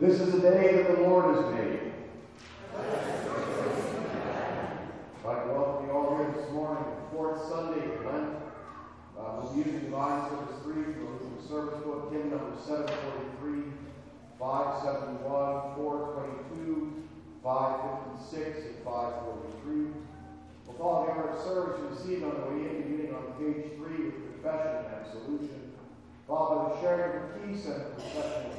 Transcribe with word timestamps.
This 0.00 0.20
is 0.20 0.30
the 0.30 0.38
day 0.38 0.76
that 0.76 0.94
the 0.94 1.02
Lord 1.02 1.34
has 1.34 1.44
made. 1.56 1.90
I'd 2.78 2.86
like 5.24 5.42
to 5.42 5.50
welcome 5.50 5.86
you 5.86 5.92
all 5.92 6.16
here 6.16 6.30
this 6.38 6.48
morning, 6.52 6.84
fourth 7.10 7.48
Sunday 7.48 7.82
of 7.82 8.04
Lent. 8.04 8.36
Uh, 9.18 9.42
we'll 9.42 9.50
be 9.50 9.58
using 9.58 9.80
Divine 9.80 10.30
Service 10.30 10.62
3 10.62 10.84
from 10.84 11.34
the 11.36 11.42
Service 11.48 11.82
Book, 11.82 12.12
hymn 12.12 12.30
number 12.30 12.54
743, 12.64 13.72
571, 14.38 15.74
422, 15.74 17.02
556, 17.42 18.70
and 18.70 18.78
543. 18.86 19.98
We'll 20.62 20.78
follow 20.78 21.06
the 21.06 21.10
order 21.10 21.30
of 21.30 21.42
service 21.42 21.74
received 21.90 22.22
on 22.22 22.38
the 22.38 22.46
way 22.54 22.70
in, 22.70 22.86
beginning 22.86 23.18
on 23.18 23.34
page 23.34 23.74
3 23.74 23.82
with 23.82 24.14
confession 24.30 24.78
and 24.78 24.94
absolution, 24.94 25.74
followed 26.28 26.54
by 26.54 26.62
the 26.70 26.78
sharing 26.86 27.18
the 27.18 27.26
peace 27.42 27.66
and 27.66 27.82
the 27.82 27.90
procession 27.98 28.46
of. 28.46 28.58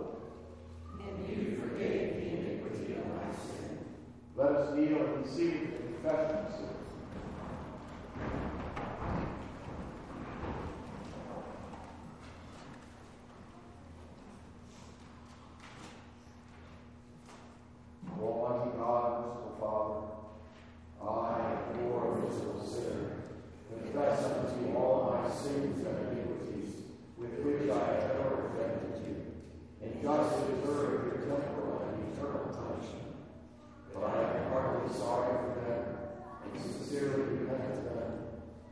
And 1.07 1.27
you 1.27 1.59
forgave 1.61 2.15
the 2.15 2.27
iniquity 2.27 2.93
of 2.93 3.05
my 3.07 3.27
sin. 3.33 3.79
Let 4.35 4.51
us 4.51 4.75
kneel 4.75 5.05
and 5.05 5.25
receive 5.25 5.71
the 5.71 5.77
confession 5.77 6.45
of 6.45 6.51
sin. 6.53 6.67
Almighty 18.21 18.77
God, 18.77 19.25
merciful 19.25 19.55
Father, 19.59 20.01
I, 21.01 21.53
a 21.53 21.73
poor 21.73 22.21
miserable 22.21 22.61
sinner, 22.63 23.09
confess 23.67 24.23
unto 24.25 24.69
you 24.69 24.77
all 24.77 24.95
my 25.11 25.35
sins 25.35 25.85
and 25.85 25.97
iniquities 26.11 26.71
with 27.17 27.33
which 27.39 27.69
I 27.71 27.79
have 27.79 28.11
ever 28.11 28.53
offended 28.53 29.01
you, 29.07 29.15
and 29.81 30.01
justly 30.03 30.53
deserve 30.61 31.05
your 31.05 31.17
temporal 31.25 31.81
and 31.89 32.13
eternal 32.13 32.53
punishment. 32.53 33.09
But 33.93 34.03
I 34.03 34.37
am 34.37 34.51
heartily 34.51 34.93
sorry 34.93 35.33
for 35.41 35.53
them, 35.65 35.81
and 36.45 36.61
sincerely 36.61 37.23
repent 37.41 37.73
of 37.73 37.83
them, 37.85 38.13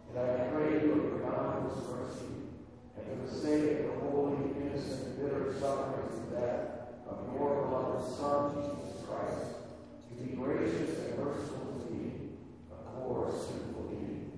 and 0.09 0.19
I 0.19 0.47
pray 0.53 0.85
you 0.85 0.93
of 0.93 1.23
boundless 1.23 1.81
mercy, 1.89 2.53
and 2.97 3.03
for 3.07 3.15
the 3.25 3.41
sake 3.41 3.79
of 3.79 3.85
the 3.85 4.09
holy, 4.09 4.53
innocent, 4.61 5.17
bitter 5.17 5.53
sufferings 5.59 6.13
and 6.21 6.31
death 6.31 6.61
of 7.09 7.33
your 7.33 7.65
beloved 7.65 8.05
Son, 8.15 8.53
Jesus 8.53 9.01
Christ, 9.07 9.65
to 10.07 10.23
be 10.23 10.35
gracious 10.35 10.91
and 10.99 11.17
merciful 11.17 11.81
to 11.81 11.93
me, 11.93 12.05
a 12.71 12.73
poor, 12.99 13.31
sinful 13.31 13.83
being. 13.89 14.31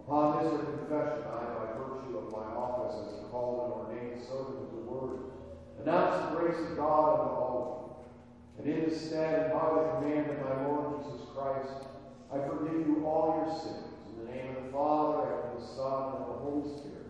Upon 0.00 0.42
this 0.42 0.52
your 0.52 0.62
confession, 0.62 1.22
I, 1.26 1.44
by 1.54 1.66
virtue 1.78 2.18
of 2.18 2.26
my 2.32 2.46
office 2.54 2.96
as 3.06 3.18
a 3.18 3.22
called 3.28 3.58
and 3.64 3.72
ordained 3.94 4.22
servant 4.22 4.58
of 4.58 4.70
the 4.74 4.82
Word, 4.90 5.18
announce 5.82 6.30
the 6.30 6.36
grace 6.36 6.60
of 6.70 6.76
God 6.76 7.20
unto 7.20 7.34
all. 7.34 8.06
And 8.58 8.66
in 8.68 8.88
this 8.88 8.96
stead, 9.08 9.34
and 9.44 9.52
by 9.52 9.64
the 9.74 9.82
command 9.94 10.30
of 10.30 10.36
my 10.40 10.54
Lord 10.66 11.02
Jesus 11.02 11.22
Christ, 11.34 11.78
I 12.32 12.38
forgive 12.46 12.86
you 12.86 12.96
all 13.06 13.42
your 13.44 13.52
sins. 13.58 13.86
In 14.10 14.14
the 14.24 14.30
name 14.30 14.56
of 14.56 14.64
the 14.64 14.70
Father, 14.70 15.18
and 15.32 15.34
of 15.46 15.60
the 15.60 15.66
Son, 15.66 16.02
and 16.14 16.22
of 16.22 16.28
the 16.28 16.34
Holy 16.34 16.49
Spirit. 16.68 17.09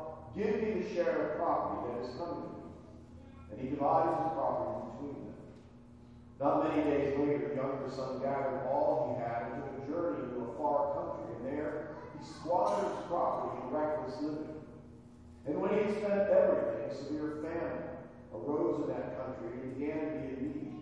Give 0.35 0.61
me 0.61 0.81
the 0.81 0.93
share 0.93 1.31
of 1.31 1.37
property 1.37 1.91
that 1.91 2.07
is 2.07 2.15
coming 2.15 2.47
to 2.47 2.55
me. 2.55 2.71
And 3.51 3.59
he 3.59 3.67
divides 3.75 4.15
his 4.15 4.31
property 4.31 4.95
between 4.95 5.27
them. 5.27 5.39
Not 6.39 6.63
many 6.63 6.89
days 6.89 7.19
later, 7.19 7.49
the 7.49 7.55
younger 7.55 7.89
son 7.91 8.21
gathered 8.23 8.65
all 8.71 9.11
he 9.11 9.21
had 9.21 9.51
and 9.51 9.63
took 9.63 9.83
a 9.83 9.91
journey 9.91 10.23
to 10.31 10.47
a 10.47 10.57
far 10.57 10.95
country, 10.95 11.35
and 11.35 11.45
there 11.45 11.99
he 12.17 12.25
squandered 12.25 12.95
his 12.95 13.05
property 13.07 13.59
in 13.59 13.73
reckless 13.75 14.15
living. 14.21 14.55
And 15.45 15.59
when 15.59 15.73
he 15.73 15.83
had 15.83 15.97
spent 15.99 16.29
everything, 16.29 16.89
a 16.89 16.95
severe 16.95 17.43
famine 17.43 17.91
arose 18.33 18.81
in 18.81 18.87
that 18.87 19.19
country 19.19 19.51
and 19.51 19.75
began 19.75 19.99
to 19.99 20.11
be 20.15 20.27
in 20.31 20.41
need. 20.47 20.73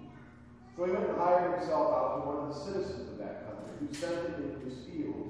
So 0.78 0.86
he 0.86 0.92
went 0.92 1.10
and 1.10 1.18
hired 1.18 1.60
himself 1.60 1.92
out 1.92 2.22
to 2.22 2.28
one 2.30 2.38
of 2.46 2.54
the 2.54 2.60
citizens 2.60 3.12
of 3.12 3.18
that 3.18 3.50
country, 3.50 3.74
who 3.82 3.94
sent 3.94 4.14
him 4.14 4.46
into 4.46 4.64
his 4.64 4.86
field 4.86 5.29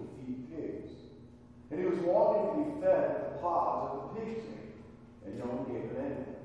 and 1.71 1.79
he 1.79 1.85
was 1.85 1.99
wanting 1.99 2.49
to 2.49 2.71
be 2.71 2.81
fed 2.81 3.09
with 3.13 3.33
the 3.33 3.37
pods 3.41 3.93
of 3.93 4.15
the 4.15 4.21
pigs 4.21 4.45
ate, 4.49 4.73
and 5.25 5.37
no 5.37 5.45
one 5.45 5.69
gave 5.69 5.85
him 5.85 5.97
anything. 6.01 6.35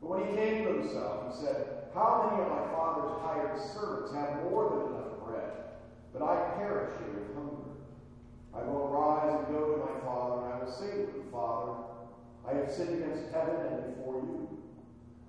But 0.00 0.08
when 0.08 0.20
he 0.28 0.36
came 0.36 0.64
to 0.64 0.80
himself, 0.80 1.28
he 1.28 1.44
said, 1.44 1.92
How 1.92 2.24
many 2.24 2.42
of 2.42 2.48
my 2.48 2.64
father's 2.72 3.20
hired 3.20 3.60
servants 3.60 4.14
have 4.14 4.48
more 4.48 4.70
than 4.72 4.96
enough 4.96 5.20
bread, 5.20 5.76
but 6.12 6.22
I 6.24 6.56
perish 6.56 6.96
here 7.04 7.20
with 7.20 7.34
hunger? 7.36 7.68
I 8.56 8.64
will 8.64 8.88
arise 8.88 9.28
and 9.28 9.54
go 9.54 9.76
to 9.76 9.84
my 9.84 10.00
father, 10.00 10.46
and 10.46 10.54
I 10.54 10.64
will 10.64 10.72
say 10.72 10.88
to 10.88 11.04
him, 11.04 11.28
Father, 11.30 11.84
I 12.48 12.56
have 12.56 12.72
sinned 12.72 13.02
against 13.02 13.28
heaven 13.32 13.60
and 13.60 13.92
before 13.92 14.24
you. 14.24 14.48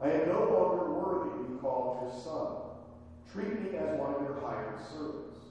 I 0.02 0.12
am 0.12 0.30
no 0.30 0.48
longer 0.56 0.94
worthy 0.96 1.36
to 1.36 1.50
be 1.52 1.60
called 1.60 2.08
your 2.08 2.16
son. 2.16 2.70
Treat 3.34 3.60
me 3.60 3.78
as 3.78 4.00
one 4.00 4.16
of 4.16 4.22
your 4.22 4.40
hired 4.40 4.80
servants. 4.88 5.44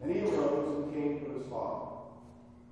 And 0.00 0.14
he 0.14 0.22
arose 0.22 0.84
and 0.84 0.94
came 0.94 1.24
to 1.24 1.38
his 1.38 1.48
father. 1.50 1.95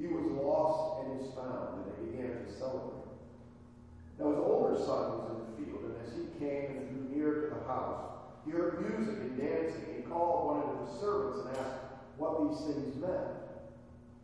He 0.00 0.08
was 0.08 0.32
lost 0.32 1.04
and 1.04 1.20
is 1.20 1.28
found, 1.36 1.76
and 1.76 1.92
they 1.92 2.16
began 2.16 2.32
to 2.40 2.52
celebrate. 2.56 3.04
Now 4.16 4.32
his 4.32 4.40
older 4.40 4.76
son 4.80 5.12
was 5.12 5.28
in 5.28 5.36
the 5.44 5.52
field, 5.60 5.92
and 5.92 5.96
as 6.00 6.16
he 6.16 6.24
came 6.40 6.72
and 6.72 6.88
drew 6.88 7.04
near 7.12 7.30
to 7.44 7.46
the 7.52 7.68
house, 7.68 8.32
he 8.48 8.56
heard 8.56 8.80
music 8.80 9.20
and 9.20 9.36
dancing. 9.36 10.00
He 10.00 10.08
called 10.08 10.56
one 10.56 10.58
of 10.64 10.88
his 10.88 10.96
servants 11.04 11.44
and 11.44 11.52
asked 11.52 11.84
what 12.16 12.48
these 12.48 12.64
things 12.64 12.96
meant. 12.96 13.28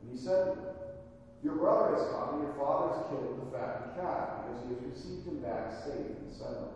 And 0.01 0.09
he 0.09 0.17
said 0.17 0.49
to 0.49 0.57
Your 1.45 1.61
brother 1.61 1.93
has 1.93 2.09
come, 2.09 2.41
and 2.41 2.49
your 2.49 2.57
father 2.57 2.97
has 2.97 3.13
killed 3.13 3.37
the 3.37 3.53
fattened 3.53 4.01
calf, 4.01 4.49
because 4.49 4.65
he 4.65 4.81
has 4.81 4.83
received 4.97 5.29
him 5.29 5.45
back 5.45 5.77
safe 5.85 6.09
and 6.09 6.33
sound. 6.33 6.73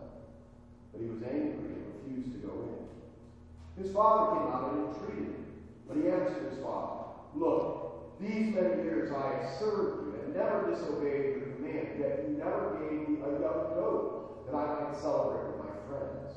But 0.93 1.01
he 1.01 1.09
was 1.09 1.25
angry 1.25 1.73
and 1.73 1.89
refused 1.89 2.37
to 2.37 2.45
go 2.45 2.53
in. 2.69 3.81
His 3.81 3.89
father 3.89 4.37
came 4.37 4.45
out 4.53 4.77
and 4.77 4.93
entreated 4.93 5.33
him. 5.33 5.45
But 5.89 5.97
he 5.97 6.05
answered 6.05 6.53
his 6.53 6.61
father, 6.61 7.17
Look, 7.33 7.90
these 8.21 8.53
many 8.53 8.83
years 8.83 9.11
I 9.11 9.41
have 9.41 9.49
served 9.57 10.05
you 10.05 10.21
and 10.21 10.35
never 10.35 10.69
disobeyed 10.69 11.41
your 11.41 11.57
command, 11.57 11.97
yet 11.97 12.25
you 12.29 12.37
never 12.37 12.77
gave 12.77 13.09
me 13.09 13.17
a 13.25 13.41
young 13.41 13.73
goat 13.73 14.45
that 14.45 14.55
I 14.55 14.83
might 14.83 14.95
celebrate 14.95 15.49
with 15.49 15.65
my 15.65 15.73
friends. 15.89 16.29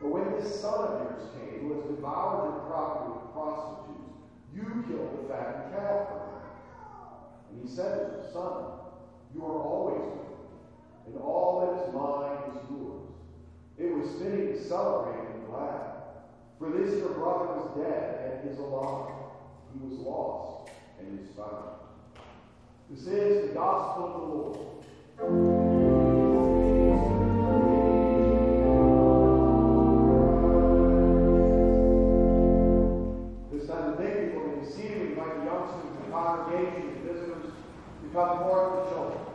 But 0.00 0.12
when 0.12 0.30
this 0.36 0.60
son 0.60 0.76
of 0.76 1.00
yours 1.00 1.24
came, 1.32 1.60
who 1.64 1.80
has 1.80 1.88
devoured 1.88 2.52
your 2.52 2.68
property 2.68 3.16
with 3.16 3.32
prostitutes, 3.32 4.12
you 4.52 4.84
killed 4.84 5.16
the 5.16 5.32
fattened 5.32 5.72
calf 5.72 6.04
for 6.04 6.20
him. 6.20 6.44
And 7.48 7.62
he 7.64 7.68
said 7.68 7.96
to 7.96 8.04
him, 8.20 8.32
Son, 8.32 8.76
you 9.34 9.40
are 9.40 9.56
always 9.56 10.04
with 10.04 10.20
me, 10.20 10.52
and 11.08 11.16
all 11.16 11.64
that 11.64 11.80
is 11.80 11.94
mine 11.96 12.44
is 12.52 12.60
yours. 12.68 13.08
It 13.78 13.96
was 13.96 14.20
fitting 14.20 14.52
to 14.52 14.68
celebrate 14.68 15.32
and 15.32 15.46
glad. 15.48 15.96
For 16.58 16.70
this 16.70 16.98
your 16.98 17.16
brother 17.16 17.56
was 17.56 17.72
dead 17.76 18.40
and 18.44 18.50
is 18.50 18.58
alive. 18.58 19.12
He 19.72 19.80
was 19.80 19.98
lost 20.00 20.65
and 20.98 21.20
is 21.20 21.28
found. 21.36 21.80
This 22.90 23.06
is 23.06 23.48
the 23.48 23.54
gospel 23.54 24.04
of 24.04 24.12
the 24.12 24.26
Lord. 24.34 24.58
This 33.52 33.68
time 33.68 33.90
the 33.92 34.02
the 35.38 35.44
youngsters, 35.44 35.90
the 36.04 36.10
congregation, 36.10 36.94
the 36.94 37.12
visitors 37.12 37.44
to 38.02 38.08
come 38.12 38.38
forward 38.38 38.84
to 38.84 38.94
children. 38.94 39.25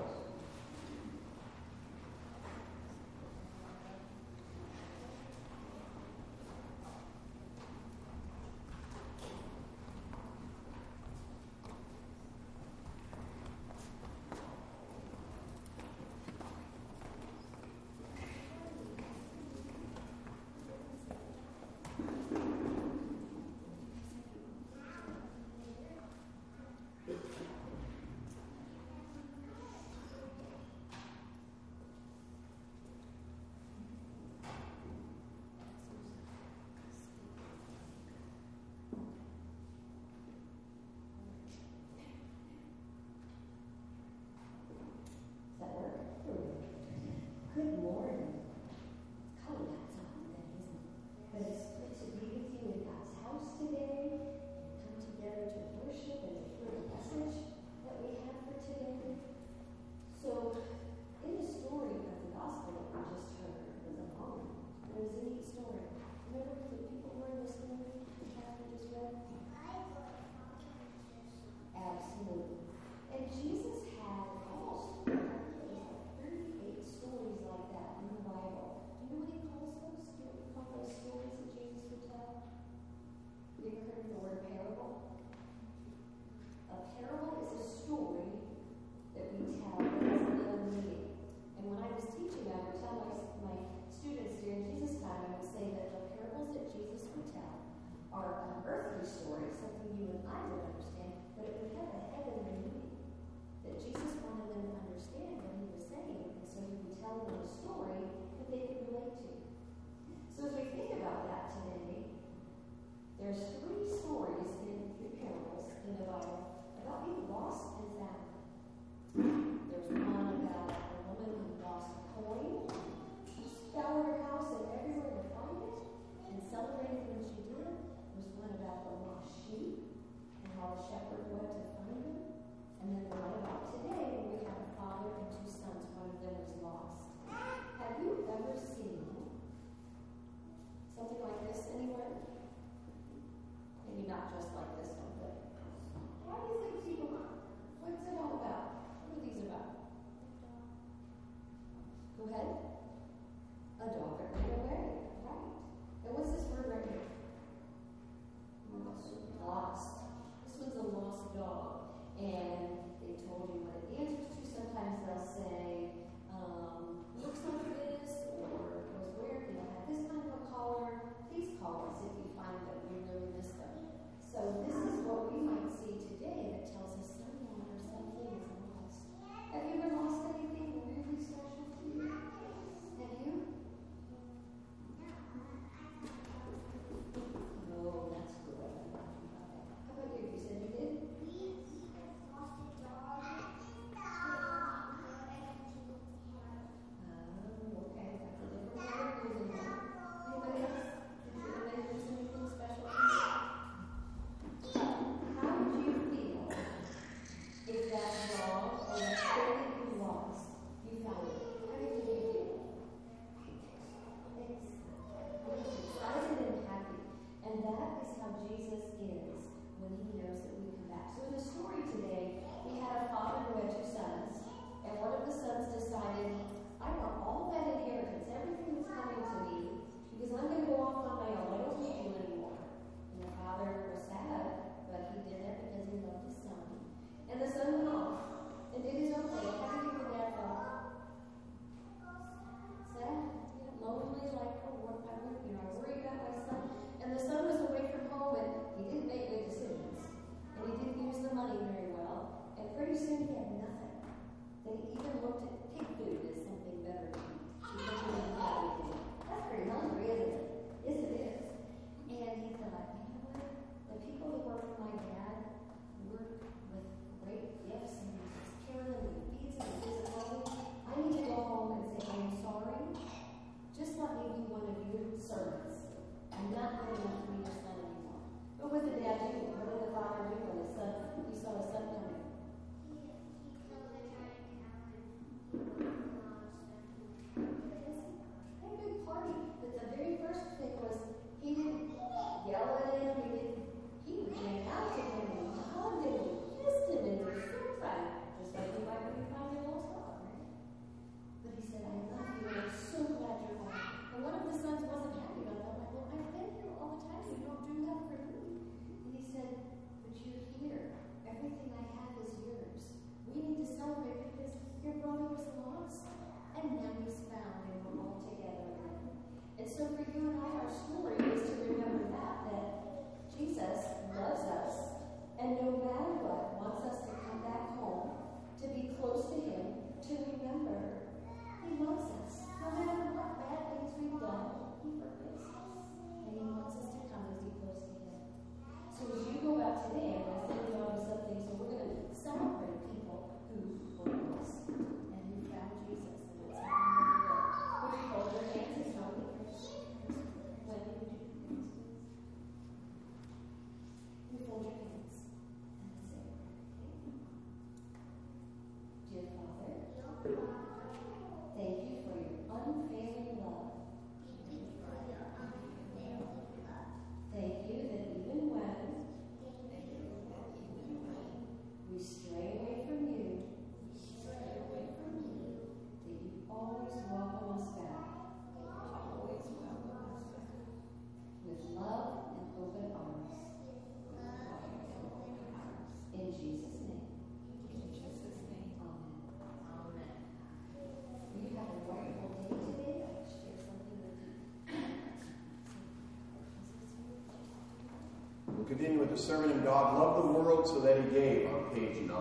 Continue 398.72 399.00
with 399.00 399.12
the 399.12 399.18
sermon, 399.18 399.52
and 399.52 399.64
God 399.66 400.00
loved 400.00 400.24
the 400.24 400.32
world 400.32 400.66
so 400.66 400.80
that 400.80 400.96
he 400.96 401.10
gave 401.10 401.46
on 401.48 401.72
page 401.76 401.98
9. 402.08 402.18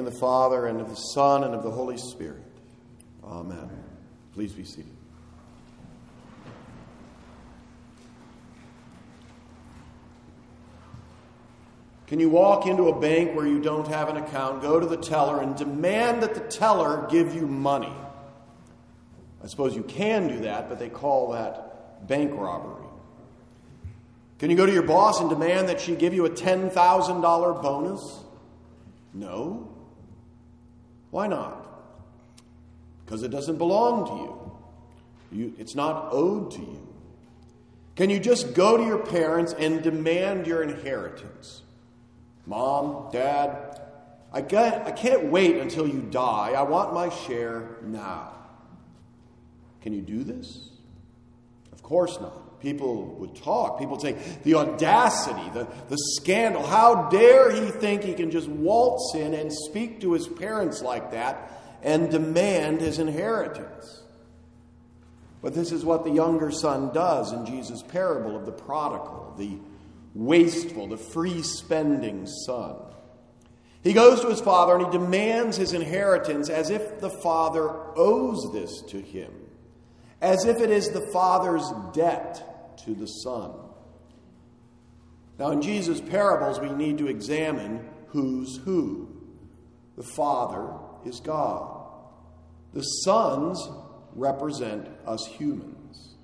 Of 0.00 0.12
the 0.12 0.18
Father, 0.18 0.66
and 0.66 0.80
of 0.80 0.88
the 0.88 0.96
Son, 0.96 1.44
and 1.44 1.54
of 1.54 1.62
the 1.62 1.70
Holy 1.70 1.96
Spirit. 1.96 2.42
Amen. 3.24 3.70
Please 4.34 4.52
be 4.52 4.64
seated. 4.64 4.90
Can 12.06 12.18
you 12.18 12.28
walk 12.28 12.66
into 12.66 12.88
a 12.88 13.00
bank 13.00 13.36
where 13.36 13.46
you 13.46 13.60
don't 13.60 13.86
have 13.86 14.08
an 14.08 14.16
account, 14.16 14.62
go 14.62 14.80
to 14.80 14.86
the 14.86 14.96
teller, 14.96 15.40
and 15.40 15.54
demand 15.54 16.24
that 16.24 16.34
the 16.34 16.40
teller 16.40 17.06
give 17.08 17.36
you 17.36 17.46
money? 17.46 17.92
I 19.44 19.46
suppose 19.46 19.76
you 19.76 19.84
can 19.84 20.26
do 20.26 20.40
that, 20.40 20.68
but 20.68 20.80
they 20.80 20.88
call 20.88 21.30
that 21.32 22.08
bank 22.08 22.32
robbery. 22.34 22.84
Can 24.40 24.50
you 24.50 24.56
go 24.56 24.66
to 24.66 24.72
your 24.72 24.82
boss 24.82 25.20
and 25.20 25.30
demand 25.30 25.68
that 25.68 25.80
she 25.80 25.94
give 25.94 26.12
you 26.12 26.24
a 26.24 26.30
$10,000 26.30 27.62
bonus? 27.62 28.24
No. 29.14 29.68
Why 31.10 31.26
not? 31.26 31.66
Because 33.04 33.22
it 33.22 33.30
doesn't 33.30 33.58
belong 33.58 34.06
to 34.06 34.12
you. 34.12 35.42
you. 35.44 35.54
It's 35.58 35.74
not 35.74 36.08
owed 36.12 36.52
to 36.52 36.60
you. 36.60 36.86
Can 37.96 38.08
you 38.08 38.20
just 38.20 38.54
go 38.54 38.76
to 38.76 38.84
your 38.84 38.98
parents 38.98 39.52
and 39.52 39.82
demand 39.82 40.46
your 40.46 40.62
inheritance? 40.62 41.62
Mom, 42.46 43.10
Dad, 43.12 43.80
I 44.32 44.42
can't, 44.42 44.86
I 44.86 44.92
can't 44.92 45.24
wait 45.24 45.56
until 45.56 45.86
you 45.86 46.00
die. 46.00 46.52
I 46.56 46.62
want 46.62 46.94
my 46.94 47.08
share 47.08 47.76
now. 47.82 48.32
Can 49.82 49.92
you 49.92 50.02
do 50.02 50.24
this? 50.24 50.70
Of 51.72 51.82
course 51.82 52.20
not. 52.20 52.49
People 52.60 53.06
would 53.18 53.34
talk. 53.34 53.78
People 53.78 53.96
would 53.96 54.02
say, 54.02 54.16
the 54.42 54.54
audacity, 54.54 55.48
the, 55.54 55.66
the 55.88 55.96
scandal. 56.16 56.64
How 56.64 57.08
dare 57.08 57.50
he 57.50 57.70
think 57.70 58.02
he 58.02 58.14
can 58.14 58.30
just 58.30 58.48
waltz 58.48 59.14
in 59.14 59.34
and 59.34 59.52
speak 59.52 60.00
to 60.02 60.12
his 60.12 60.28
parents 60.28 60.82
like 60.82 61.12
that 61.12 61.50
and 61.82 62.10
demand 62.10 62.80
his 62.80 62.98
inheritance? 62.98 64.02
But 65.42 65.54
this 65.54 65.72
is 65.72 65.84
what 65.84 66.04
the 66.04 66.10
younger 66.10 66.50
son 66.50 66.92
does 66.92 67.32
in 67.32 67.46
Jesus' 67.46 67.82
parable 67.82 68.36
of 68.36 68.44
the 68.44 68.52
prodigal, 68.52 69.34
the 69.38 69.56
wasteful, 70.14 70.86
the 70.86 70.98
free 70.98 71.42
spending 71.42 72.26
son. 72.26 72.76
He 73.82 73.94
goes 73.94 74.20
to 74.20 74.28
his 74.28 74.40
father 74.40 74.76
and 74.76 74.86
he 74.86 74.92
demands 74.92 75.56
his 75.56 75.72
inheritance 75.72 76.50
as 76.50 76.68
if 76.68 77.00
the 77.00 77.08
father 77.08 77.70
owes 77.96 78.52
this 78.52 78.82
to 78.88 79.00
him, 79.00 79.32
as 80.20 80.44
if 80.44 80.60
it 80.60 80.70
is 80.70 80.90
the 80.90 81.08
father's 81.12 81.64
debt 81.94 82.49
to 82.82 82.94
the 82.94 83.06
son. 83.06 83.52
Now, 85.38 85.50
in 85.50 85.62
Jesus' 85.62 86.00
parables, 86.00 86.60
we 86.60 86.70
need 86.70 86.98
to 86.98 87.08
examine 87.08 87.88
who's 88.08 88.58
who. 88.58 89.08
The 89.96 90.02
Father 90.02 90.68
is 91.04 91.20
God, 91.20 91.82
the 92.74 92.82
sons 92.82 93.68
represent 94.14 94.86
us 95.06 95.26
humans. 95.26 96.14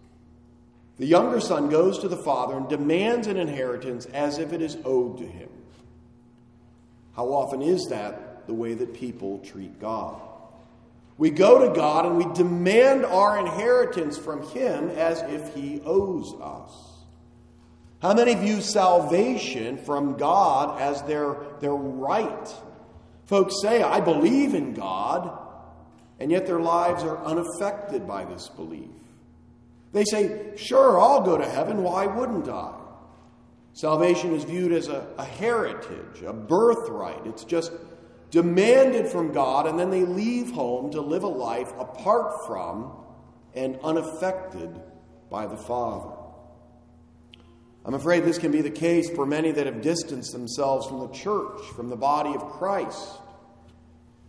The 0.99 1.07
younger 1.07 1.41
son 1.41 1.69
goes 1.69 1.99
to 1.99 2.09
the 2.09 2.17
father 2.17 2.57
and 2.57 2.69
demands 2.69 3.27
an 3.27 3.37
inheritance 3.37 4.07
as 4.07 4.39
if 4.39 4.53
it 4.53 4.63
is 4.63 4.79
owed 4.85 5.19
to 5.19 5.27
him. 5.27 5.51
How 7.15 7.27
often 7.27 7.61
is 7.61 7.87
that 7.91 8.47
the 8.47 8.55
way 8.55 8.75
that 8.75 8.95
people 8.95 9.39
treat 9.41 9.79
God? 9.79 10.21
We 11.19 11.31
go 11.31 11.67
to 11.67 11.75
God 11.75 12.05
and 12.07 12.19
we 12.19 12.33
demand 12.35 13.07
our 13.07 13.39
inheritance 13.39 14.19
from 14.19 14.47
Him 14.51 14.91
as 14.91 15.23
if 15.23 15.55
He 15.55 15.81
owes 15.85 16.35
us. 16.41 16.97
How 18.03 18.13
many 18.13 18.35
view 18.35 18.61
salvation 18.61 19.79
from 19.79 20.17
God 20.17 20.81
as 20.81 21.03
their, 21.05 21.37
their 21.61 21.75
right? 21.75 22.55
Folks 23.25 23.61
say, 23.63 23.83
I 23.83 24.01
believe 24.01 24.55
in 24.55 24.75
God, 24.75 25.37
and 26.21 26.31
yet 26.31 26.47
their 26.47 26.61
lives 26.61 27.03
are 27.03 27.25
unaffected 27.25 28.07
by 28.07 28.25
this 28.25 28.49
belief. 28.49 28.91
They 29.93 30.05
say, 30.05 30.53
Sure, 30.57 31.01
I'll 31.01 31.23
go 31.23 31.39
to 31.39 31.49
heaven. 31.49 31.83
Why 31.83 32.07
wouldn't 32.07 32.49
I? 32.49 32.75
Salvation 33.73 34.35
is 34.35 34.45
viewed 34.45 34.73
as 34.73 34.89
a, 34.89 35.07
a 35.19 35.25
heritage, 35.25 36.23
a 36.25 36.33
birthright. 36.33 37.27
It's 37.27 37.45
just 37.45 37.73
demanded 38.37 39.09
from 39.09 39.33
God, 39.33 39.67
and 39.67 39.79
then 39.79 39.89
they 39.89 40.05
leave 40.05 40.51
home 40.51 40.91
to 40.91 41.01
live 41.01 41.23
a 41.23 41.27
life 41.27 41.73
apart 41.79 42.47
from 42.47 42.93
and 43.55 43.79
unaffected 43.83 44.79
by 45.31 45.47
the 45.47 45.57
Father. 45.57 46.15
I'm 47.87 47.95
afraid 47.95 48.25
this 48.25 48.37
can 48.37 48.53
be 48.53 48.61
the 48.61 48.69
case 48.69 49.09
for 49.09 49.25
many 49.25 49.53
that 49.53 49.65
have 49.65 49.81
distanced 49.81 50.33
themselves 50.33 50.87
from 50.87 51.01
the 51.01 51.09
church, 51.15 51.63
from 51.75 51.89
the 51.89 51.97
body 51.97 52.35
of 52.35 52.47
Christ. 52.51 53.09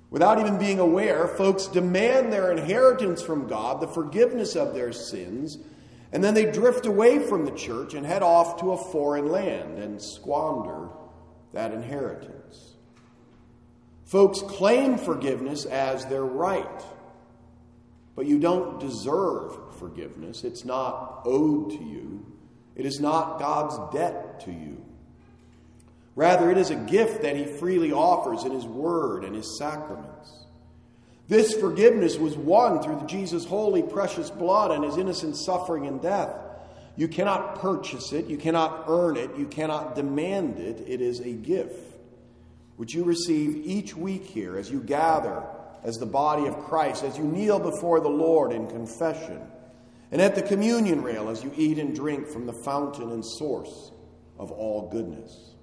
Without 0.10 0.40
even 0.40 0.58
being 0.58 0.80
aware, 0.80 1.28
folks 1.28 1.68
demand 1.68 2.32
their 2.32 2.54
inheritance 2.54 3.22
from 3.22 3.50
God, 3.50 3.82
the 3.82 3.90
forgiveness 3.90 4.56
of 4.56 4.74
their 4.74 4.94
sins, 4.94 5.58
and 6.14 6.24
then 6.24 6.34
they 6.34 6.50
drift 6.50 6.86
away 6.86 7.20
from 7.20 7.44
the 7.44 7.52
church 7.52 7.94
and 7.94 8.06
head 8.06 8.24
off 8.24 8.62
to 8.62 8.72
a 8.72 8.78
foreign 8.78 9.28
land 9.28 9.80
and 9.80 10.02
squander 10.02 10.88
that 11.52 11.74
inheritance. 11.74 12.37
Folks 14.08 14.42
claim 14.42 14.98
forgiveness 14.98 15.66
as 15.66 16.06
their 16.06 16.24
right, 16.24 16.84
but 18.16 18.26
you 18.26 18.40
don't 18.40 18.80
deserve 18.80 19.76
forgiveness. 19.76 20.46
It's 20.46 20.64
not 20.64 21.24
owed 21.26 21.72
to 21.72 21.84
you, 21.84 22.26
it 22.76 22.86
is 22.86 23.02
not 23.02 23.38
God's 23.38 23.94
debt 23.94 24.40
to 24.42 24.52
you. 24.52 24.82
Rather, 26.16 26.50
it 26.50 26.58
is 26.58 26.70
a 26.70 26.76
gift 26.76 27.22
that 27.24 27.36
He 27.36 27.46
freely 27.46 27.92
offers 27.92 28.46
in 28.46 28.54
His 28.54 28.66
Word 28.66 29.26
and 29.26 29.36
His 29.36 29.58
sacraments. 29.60 30.32
This 31.28 31.54
forgiveness 31.54 32.18
was 32.18 32.38
won 32.38 32.82
through 32.82 33.06
Jesus' 33.08 33.44
holy, 33.44 33.84
precious 33.84 34.30
blood 34.30 34.72
and 34.72 34.86
his 34.86 34.96
innocent 34.96 35.36
suffering 35.36 35.86
and 35.86 36.02
death. 36.02 36.34
You 36.96 37.10
cannot 37.10 37.60
purchase 37.60 38.14
it, 38.14 38.28
you 38.28 38.38
cannot 38.38 38.86
earn 38.88 39.18
it, 39.18 39.36
you 39.38 39.46
cannot 39.48 39.96
demand 39.96 40.60
it. 40.60 40.86
It 40.88 41.02
is 41.02 41.20
a 41.20 41.34
gift 41.34 41.87
which 42.78 42.94
you 42.94 43.04
receive 43.04 43.66
each 43.66 43.96
week 43.96 44.24
here 44.24 44.58
as 44.58 44.72
you 44.72 44.80
gather 44.80 45.44
as 45.84 45.98
the 45.98 46.06
body 46.06 46.48
of 46.48 46.66
Christ, 46.66 47.04
as 47.04 47.18
you 47.18 47.24
kneel 47.24 47.60
before 47.60 48.00
the 48.00 48.10
Lord 48.10 48.52
in 48.52 48.68
confession, 48.68 49.42
and 50.12 50.22
at 50.22 50.36
the 50.36 50.42
communion 50.42 51.04
rail 51.04 51.30
as 51.30 51.44
you 51.44 51.52
eat 51.58 51.80
and 51.80 51.94
drink 51.96 52.28
from 52.28 52.46
the 52.46 52.54
fountain 52.64 53.12
and 53.12 53.26
source 53.26 53.92
of 54.40 54.52
all 54.52 54.90
goodness. 54.90 55.54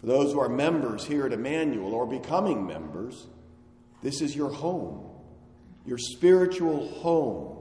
For 0.00 0.06
those 0.06 0.32
who 0.32 0.40
are 0.40 0.48
members 0.48 1.04
here 1.04 1.26
at 1.26 1.32
Emmanuel 1.32 1.94
or 1.94 2.06
becoming 2.06 2.66
members, 2.66 3.26
this 4.02 4.20
is 4.20 4.34
your 4.34 4.50
home, 4.50 5.04
your 5.84 5.98
spiritual 5.98 6.88
home. 6.88 7.56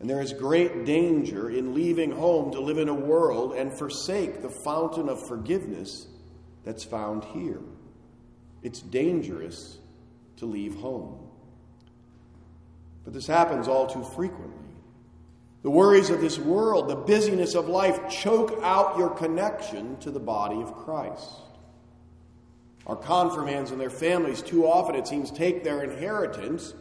And 0.00 0.08
there 0.08 0.22
is 0.22 0.32
great 0.32 0.86
danger 0.86 1.50
in 1.50 1.74
leaving 1.74 2.10
home 2.10 2.52
to 2.52 2.60
live 2.60 2.78
in 2.78 2.88
a 2.88 2.94
world 2.94 3.52
and 3.52 3.76
forsake 3.78 4.40
the 4.40 4.48
fountain 4.64 5.10
of 5.10 5.26
forgiveness 5.28 6.06
that's 6.64 6.84
found 6.84 7.24
here. 7.24 7.60
It's 8.62 8.80
dangerous 8.80 9.78
to 10.36 10.46
leave 10.46 10.74
home. 10.76 11.18
But 13.04 13.14
this 13.14 13.26
happens 13.26 13.68
all 13.68 13.86
too 13.86 14.04
frequently. 14.04 14.56
The 15.62 15.70
worries 15.70 16.10
of 16.10 16.20
this 16.20 16.38
world, 16.38 16.88
the 16.88 16.96
busyness 16.96 17.54
of 17.54 17.68
life 17.68 18.10
choke 18.10 18.58
out 18.62 18.96
your 18.96 19.10
connection 19.10 19.98
to 19.98 20.10
the 20.10 20.20
body 20.20 20.60
of 20.60 20.74
Christ. 20.74 21.28
Our 22.86 22.96
confirmands 22.96 23.70
and 23.70 23.80
their 23.80 23.90
families, 23.90 24.40
too 24.42 24.66
often 24.66 24.94
it 24.94 25.06
seems, 25.06 25.30
take 25.30 25.62
their 25.62 25.82
inheritance 25.82 26.74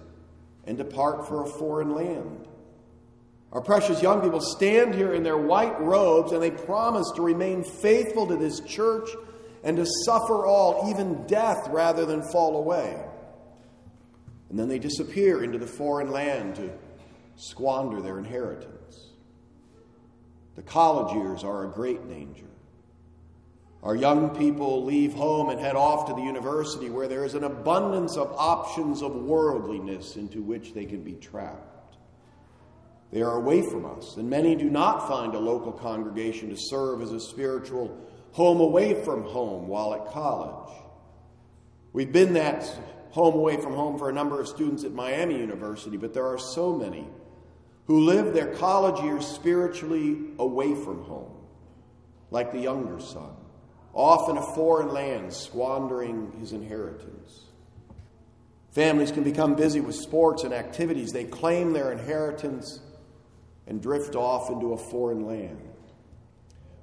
and 0.66 0.78
depart 0.78 1.28
for 1.28 1.44
a 1.44 1.48
foreign 1.48 1.94
land. 1.94 2.48
Our 3.52 3.62
precious 3.62 4.02
young 4.02 4.22
people 4.22 4.42
stand 4.42 4.94
here 4.96 5.14
in 5.14 5.24
their 5.24 5.38
white 5.38 5.80
robes 5.82 6.32
and 6.32 6.42
they 6.42 6.52
promise 6.52 7.12
to 7.16 7.22
remain 7.22 7.64
faithful 7.64 8.28
to 8.28 8.36
this 8.36 8.60
church 8.62 9.10
and 9.64 9.78
to 9.78 9.86
suffer 10.06 10.46
all, 10.46 10.90
even 10.90 11.26
death, 11.28 11.68
rather 11.70 12.06
than 12.06 12.22
fall 12.32 12.58
away. 12.58 13.02
And 14.50 14.58
then 14.58 14.68
they 14.68 14.80
disappear 14.80 15.44
into 15.44 15.58
the 15.58 15.68
foreign 15.68 16.12
land 16.12 16.56
to 16.56 16.72
squander 17.36 18.02
their 18.02 18.18
inheritance. 18.18 19.10
The 20.56 20.64
college 20.64 21.16
years 21.16 21.44
are 21.44 21.66
a 21.66 21.70
great 21.70 22.08
danger. 22.10 22.46
Our 23.82 23.96
young 23.96 24.36
people 24.36 24.84
leave 24.84 25.14
home 25.14 25.50
and 25.50 25.60
head 25.60 25.78
off 25.78 26.08
to 26.08 26.14
the 26.14 26.22
university 26.22 26.90
where 26.90 27.08
there 27.08 27.24
is 27.24 27.34
an 27.34 27.46
abundance 27.46 28.18
of 28.18 28.34
options 28.38 29.02
of 29.02 29.16
worldliness 29.16 30.18
into 30.18 30.42
which 30.42 30.74
they 30.74 30.86
can 30.86 31.02
be 31.02 31.14
trapped. 31.14 31.96
They 33.12 33.22
are 33.22 33.38
away 33.38 33.62
from 33.62 33.86
us, 33.86 34.18
and 34.18 34.30
many 34.30 34.56
do 34.56 34.70
not 34.70 35.08
find 35.08 35.34
a 35.34 35.40
local 35.40 35.72
congregation 35.72 36.50
to 36.50 36.58
serve 36.58 37.02
as 37.02 37.12
a 37.12 37.20
spiritual 37.20 37.98
home 38.32 38.62
away 38.62 38.94
from 39.04 39.24
home 39.24 39.68
while 39.68 39.94
at 39.94 40.08
college. 40.08 40.76
We've 41.94 42.12
been 42.12 42.34
that 42.34 42.64
home 43.12 43.36
away 43.36 43.58
from 43.58 43.74
home 43.74 43.98
for 43.98 44.10
a 44.10 44.14
number 44.14 44.40
of 44.40 44.48
students 44.48 44.84
at 44.84 44.92
Miami 44.92 45.38
University, 45.38 45.98
but 45.98 46.14
there 46.14 46.28
are 46.28 46.38
so 46.38 46.74
many 46.74 47.08
who 47.86 48.02
live 48.02 48.34
their 48.34 48.54
college 48.56 49.04
years 49.04 49.26
spiritually 49.26 50.18
away 50.38 50.76
from 50.76 51.04
home, 51.04 51.36
like 52.30 52.52
the 52.52 52.60
younger 52.60 53.00
son 53.00 53.32
off 53.94 54.30
in 54.30 54.38
a 54.38 54.42
foreign 54.54 54.94
land, 54.94 55.34
squandering 55.34 56.32
his 56.40 56.54
inheritance. 56.54 57.46
Families 58.72 59.12
can 59.12 59.24
become 59.24 59.56
busy 59.56 59.82
with 59.82 59.96
sports 59.96 60.44
and 60.44 60.54
activities. 60.54 61.12
They 61.12 61.24
claim 61.24 61.74
their 61.74 61.92
inheritance 61.92 62.80
and 63.68 63.82
drift 63.82 64.16
off 64.16 64.50
into 64.50 64.74
a 64.74 64.78
foreign 64.78 65.26
land. 65.26 65.69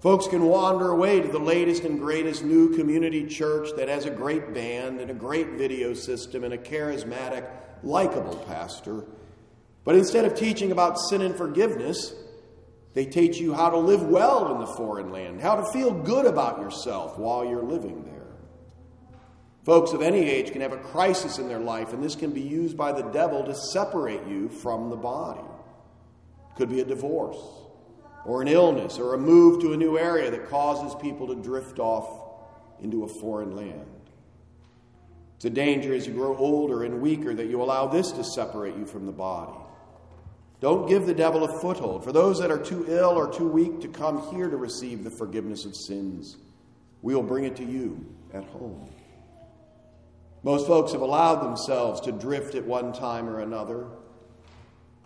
Folks 0.00 0.28
can 0.28 0.44
wander 0.44 0.90
away 0.90 1.20
to 1.22 1.28
the 1.28 1.38
latest 1.38 1.84
and 1.84 1.98
greatest 1.98 2.44
new 2.44 2.76
community 2.76 3.26
church 3.26 3.70
that 3.76 3.88
has 3.88 4.04
a 4.04 4.10
great 4.10 4.52
band 4.52 5.00
and 5.00 5.10
a 5.10 5.14
great 5.14 5.52
video 5.52 5.94
system 5.94 6.44
and 6.44 6.52
a 6.52 6.58
charismatic, 6.58 7.48
likable 7.82 8.36
pastor. 8.46 9.06
But 9.84 9.96
instead 9.96 10.26
of 10.26 10.34
teaching 10.34 10.70
about 10.70 10.98
sin 10.98 11.22
and 11.22 11.34
forgiveness, 11.34 12.12
they 12.92 13.06
teach 13.06 13.38
you 13.38 13.54
how 13.54 13.70
to 13.70 13.78
live 13.78 14.02
well 14.02 14.52
in 14.52 14.60
the 14.60 14.66
foreign 14.66 15.10
land, 15.10 15.40
how 15.40 15.56
to 15.56 15.72
feel 15.72 15.90
good 15.92 16.26
about 16.26 16.60
yourself 16.60 17.18
while 17.18 17.44
you're 17.44 17.62
living 17.62 18.04
there. 18.04 18.26
Folks 19.64 19.92
of 19.92 20.02
any 20.02 20.28
age 20.28 20.52
can 20.52 20.60
have 20.60 20.72
a 20.72 20.78
crisis 20.78 21.38
in 21.38 21.48
their 21.48 21.58
life, 21.58 21.92
and 21.92 22.02
this 22.02 22.14
can 22.14 22.30
be 22.30 22.40
used 22.40 22.76
by 22.76 22.92
the 22.92 23.02
devil 23.10 23.44
to 23.44 23.54
separate 23.54 24.24
you 24.26 24.48
from 24.48 24.90
the 24.90 24.96
body. 24.96 25.40
It 25.40 26.56
could 26.56 26.68
be 26.68 26.80
a 26.80 26.84
divorce, 26.84 27.38
or 28.26 28.42
an 28.42 28.48
illness, 28.48 28.98
or 28.98 29.14
a 29.14 29.18
move 29.18 29.60
to 29.62 29.72
a 29.72 29.76
new 29.76 29.96
area 29.96 30.30
that 30.30 30.48
causes 30.48 30.94
people 31.00 31.28
to 31.28 31.36
drift 31.36 31.78
off 31.78 32.08
into 32.82 33.04
a 33.04 33.08
foreign 33.08 33.54
land. 33.54 33.86
It's 35.36 35.44
a 35.44 35.50
danger 35.50 35.94
as 35.94 36.06
you 36.06 36.12
grow 36.12 36.36
older 36.36 36.82
and 36.82 37.00
weaker 37.00 37.34
that 37.34 37.46
you 37.46 37.62
allow 37.62 37.86
this 37.86 38.10
to 38.12 38.24
separate 38.24 38.76
you 38.76 38.84
from 38.84 39.06
the 39.06 39.12
body. 39.12 39.56
Don't 40.60 40.88
give 40.88 41.06
the 41.06 41.14
devil 41.14 41.44
a 41.44 41.60
foothold. 41.60 42.02
For 42.02 42.12
those 42.12 42.40
that 42.40 42.50
are 42.50 42.58
too 42.58 42.86
ill 42.88 43.10
or 43.10 43.32
too 43.32 43.48
weak 43.48 43.80
to 43.82 43.88
come 43.88 44.34
here 44.34 44.48
to 44.48 44.56
receive 44.56 45.04
the 45.04 45.10
forgiveness 45.10 45.64
of 45.64 45.76
sins, 45.76 46.36
we 47.02 47.14
will 47.14 47.22
bring 47.22 47.44
it 47.44 47.56
to 47.56 47.64
you 47.64 48.04
at 48.32 48.44
home. 48.44 48.90
Most 50.42 50.66
folks 50.66 50.92
have 50.92 51.02
allowed 51.02 51.44
themselves 51.44 52.00
to 52.02 52.12
drift 52.12 52.54
at 52.54 52.64
one 52.64 52.92
time 52.92 53.28
or 53.28 53.40
another. 53.40 53.86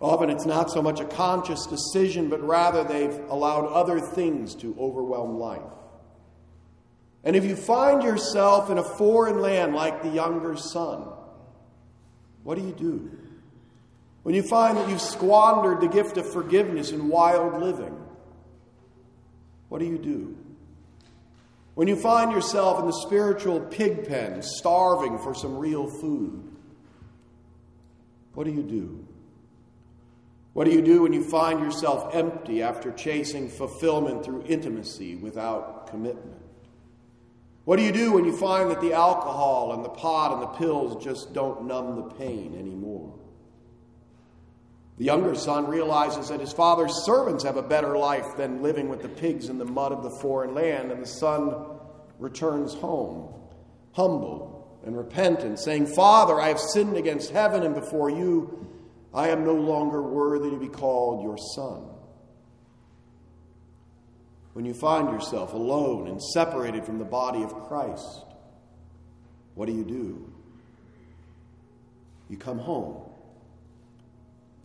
Often 0.01 0.31
it's 0.31 0.47
not 0.47 0.71
so 0.71 0.81
much 0.81 0.99
a 0.99 1.05
conscious 1.05 1.67
decision, 1.67 2.27
but 2.27 2.41
rather 2.41 2.83
they've 2.83 3.19
allowed 3.29 3.67
other 3.67 3.99
things 3.99 4.55
to 4.55 4.75
overwhelm 4.79 5.37
life. 5.37 5.61
And 7.23 7.35
if 7.35 7.45
you 7.45 7.55
find 7.55 8.01
yourself 8.01 8.71
in 8.71 8.79
a 8.79 8.83
foreign 8.83 9.41
land 9.41 9.75
like 9.75 10.01
the 10.01 10.09
younger 10.09 10.57
son, 10.57 11.07
what 12.43 12.57
do 12.57 12.63
you 12.65 12.71
do? 12.71 13.11
When 14.23 14.33
you 14.33 14.41
find 14.41 14.75
that 14.77 14.89
you've 14.89 15.01
squandered 15.01 15.81
the 15.81 15.87
gift 15.87 16.17
of 16.17 16.31
forgiveness 16.31 16.91
in 16.91 17.07
wild 17.07 17.61
living, 17.61 17.95
what 19.69 19.79
do 19.79 19.85
you 19.85 19.99
do? 19.99 20.35
When 21.75 21.87
you 21.87 21.95
find 21.95 22.31
yourself 22.31 22.79
in 22.79 22.87
the 22.87 23.01
spiritual 23.05 23.59
pig 23.59 24.07
pen, 24.07 24.41
starving 24.41 25.19
for 25.19 25.35
some 25.35 25.57
real 25.57 25.87
food, 25.87 26.43
what 28.33 28.45
do 28.45 28.51
you 28.51 28.63
do? 28.63 29.07
What 30.53 30.65
do 30.65 30.71
you 30.71 30.81
do 30.81 31.03
when 31.03 31.13
you 31.13 31.23
find 31.23 31.61
yourself 31.61 32.13
empty 32.13 32.61
after 32.61 32.91
chasing 32.91 33.49
fulfillment 33.49 34.25
through 34.25 34.43
intimacy 34.47 35.15
without 35.15 35.87
commitment? 35.89 36.41
What 37.63 37.77
do 37.77 37.83
you 37.83 37.91
do 37.91 38.13
when 38.13 38.25
you 38.25 38.35
find 38.35 38.69
that 38.71 38.81
the 38.81 38.93
alcohol 38.93 39.71
and 39.73 39.85
the 39.85 39.89
pot 39.89 40.33
and 40.33 40.41
the 40.41 40.47
pills 40.47 41.03
just 41.03 41.33
don't 41.33 41.65
numb 41.65 41.95
the 41.95 42.15
pain 42.15 42.55
anymore? 42.57 43.13
The 44.97 45.05
younger 45.05 45.35
son 45.35 45.67
realizes 45.67 46.29
that 46.29 46.41
his 46.41 46.51
father's 46.51 47.05
servants 47.05 47.43
have 47.43 47.57
a 47.57 47.63
better 47.63 47.97
life 47.97 48.35
than 48.35 48.61
living 48.61 48.89
with 48.89 49.01
the 49.01 49.09
pigs 49.09 49.47
in 49.47 49.57
the 49.57 49.65
mud 49.65 49.91
of 49.91 50.03
the 50.03 50.09
foreign 50.09 50.53
land, 50.53 50.91
and 50.91 51.01
the 51.01 51.07
son 51.07 51.55
returns 52.19 52.73
home, 52.73 53.33
humble 53.93 54.79
and 54.85 54.97
repentant, 54.97 55.59
saying, 55.59 55.85
Father, 55.85 56.39
I 56.39 56.49
have 56.49 56.59
sinned 56.59 56.97
against 56.97 57.31
heaven 57.31 57.63
and 57.63 57.73
before 57.73 58.09
you. 58.09 58.67
I 59.13 59.29
am 59.29 59.43
no 59.43 59.53
longer 59.53 60.01
worthy 60.01 60.49
to 60.49 60.57
be 60.57 60.69
called 60.69 61.23
your 61.23 61.37
son. 61.55 61.83
When 64.53 64.65
you 64.65 64.73
find 64.73 65.09
yourself 65.09 65.53
alone 65.53 66.07
and 66.07 66.21
separated 66.21 66.85
from 66.85 66.97
the 66.97 67.05
body 67.05 67.43
of 67.43 67.53
Christ, 67.67 68.25
what 69.55 69.67
do 69.67 69.73
you 69.73 69.83
do? 69.83 70.33
You 72.29 72.37
come 72.37 72.59
home. 72.59 73.01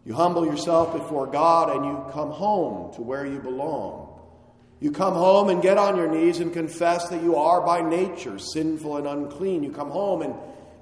You 0.05 0.15
humble 0.15 0.47
yourself 0.47 0.93
before 0.93 1.27
God 1.27 1.75
and 1.75 1.85
you 1.85 2.13
come 2.13 2.31
home 2.31 2.95
to 2.95 3.03
where 3.03 3.27
you 3.27 3.41
belong. 3.41 4.21
You 4.79 4.93
come 4.93 5.15
home 5.15 5.49
and 5.49 5.63
get 5.63 5.79
on 5.79 5.97
your 5.97 6.09
knees 6.09 6.39
and 6.39 6.53
confess 6.53 7.09
that 7.09 7.23
you 7.23 7.37
are 7.37 7.61
by 7.63 7.81
nature 7.81 8.39
sinful 8.39 8.99
and 8.99 9.07
unclean. 9.07 9.65
You 9.65 9.73
come 9.73 9.91
home 9.91 10.23
and 10.23 10.35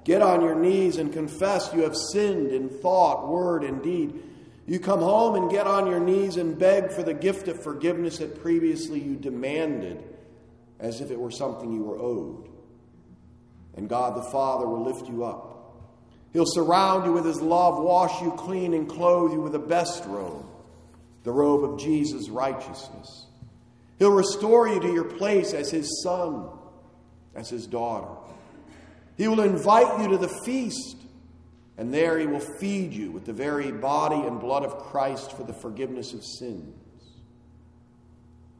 get 0.04 0.22
on 0.22 0.40
your 0.40 0.54
knees 0.54 0.96
and 0.98 1.12
confess 1.12 1.70
you 1.74 1.82
have 1.82 1.96
sinned 1.96 2.52
in 2.52 2.68
thought, 2.68 3.28
word, 3.28 3.64
and 3.64 3.82
deed. 3.82 4.22
You 4.66 4.78
come 4.78 5.00
home 5.00 5.34
and 5.34 5.50
get 5.50 5.66
on 5.66 5.86
your 5.86 6.00
knees 6.00 6.36
and 6.36 6.58
beg 6.58 6.90
for 6.90 7.02
the 7.02 7.14
gift 7.14 7.48
of 7.48 7.62
forgiveness 7.62 8.18
that 8.18 8.40
previously 8.40 9.00
you 9.00 9.16
demanded 9.16 10.02
as 10.78 11.00
if 11.00 11.10
it 11.10 11.18
were 11.18 11.30
something 11.30 11.72
you 11.72 11.82
were 11.82 11.98
owed. 11.98 12.48
And 13.76 13.88
God 13.88 14.16
the 14.16 14.30
Father 14.30 14.66
will 14.66 14.84
lift 14.84 15.08
you 15.08 15.24
up 15.24 15.54
He'll 16.34 16.44
surround 16.44 17.06
you 17.06 17.12
with 17.12 17.24
His 17.24 17.40
love, 17.40 17.78
wash 17.78 18.20
you 18.20 18.32
clean, 18.32 18.74
and 18.74 18.88
clothe 18.88 19.32
you 19.32 19.40
with 19.40 19.52
the 19.52 19.58
best 19.60 20.04
robe, 20.04 20.44
the 21.22 21.30
robe 21.30 21.62
of 21.62 21.78
Jesus' 21.78 22.28
righteousness. 22.28 23.26
He'll 24.00 24.10
restore 24.10 24.68
you 24.68 24.80
to 24.80 24.92
your 24.92 25.04
place 25.04 25.54
as 25.54 25.70
His 25.70 26.02
son, 26.02 26.48
as 27.36 27.48
His 27.48 27.68
daughter. 27.68 28.08
He 29.16 29.28
will 29.28 29.40
invite 29.40 30.00
you 30.00 30.08
to 30.08 30.18
the 30.18 30.28
feast, 30.44 30.96
and 31.78 31.92
there 31.92 32.18
He 32.18 32.26
will 32.26 32.40
feed 32.40 32.92
you 32.92 33.12
with 33.12 33.24
the 33.24 33.32
very 33.32 33.70
body 33.72 34.26
and 34.26 34.40
blood 34.40 34.64
of 34.64 34.78
Christ 34.78 35.36
for 35.36 35.44
the 35.44 35.54
forgiveness 35.54 36.12
of 36.12 36.24
sins. 36.24 36.74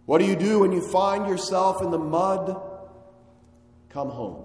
What 0.07 0.19
do 0.19 0.27
you 0.27 0.37
do 0.37 0.61
when 0.61 0.73
you 0.73 0.87
find 0.91 1.27
yourself 1.27 1.83
in 1.83 1.91
the 1.91 1.99
mud? 1.99 2.61
Come 3.89 4.11
home. 4.11 4.45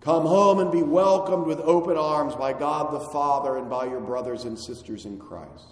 Come 0.00 0.24
home 0.24 0.60
and 0.60 0.70
be 0.70 0.82
welcomed 0.82 1.46
with 1.46 1.58
open 1.60 1.96
arms 1.96 2.34
by 2.34 2.52
God 2.52 2.92
the 2.92 3.00
Father 3.12 3.56
and 3.56 3.68
by 3.68 3.86
your 3.86 4.00
brothers 4.00 4.44
and 4.44 4.58
sisters 4.58 5.04
in 5.04 5.18
Christ. 5.18 5.66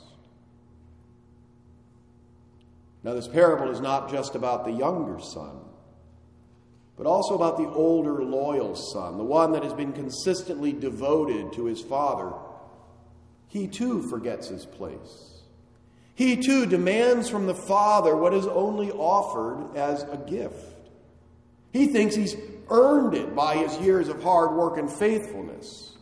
Now, 3.05 3.14
this 3.14 3.29
parable 3.29 3.70
is 3.70 3.81
not 3.81 4.11
just 4.11 4.35
about 4.35 4.64
the 4.64 4.72
younger 4.72 5.20
son, 5.20 5.61
but 6.97 7.07
also 7.07 7.34
about 7.34 7.59
the 7.59 7.68
older, 7.68 8.24
loyal 8.24 8.74
son, 8.74 9.18
the 9.18 9.24
one 9.24 9.53
that 9.53 9.62
has 9.62 9.74
been 9.74 9.92
consistently 9.92 10.72
devoted 10.72 11.53
to 11.53 11.66
his 11.66 11.82
father. 11.82 12.32
He 13.49 13.68
too 13.68 14.03
forgets 14.09 14.49
his 14.49 14.64
place. 14.64 15.42
He 16.14 16.36
too 16.36 16.64
demands 16.64 17.28
from 17.28 17.47
the 17.47 17.55
father 17.55 18.16
what 18.16 18.32
is 18.32 18.47
only 18.47 18.90
offered 18.90 19.76
as 19.76 20.03
a 20.05 20.16
gift. 20.16 20.57
He 21.72 21.88
thinks 21.88 22.14
he's 22.14 22.36
earned 22.70 23.14
it 23.14 23.34
by 23.34 23.57
his 23.57 23.76
years 23.78 24.09
of 24.09 24.22
hard 24.22 24.53
work 24.53 24.78
and 24.78 24.90
faithfulness. 24.90 25.92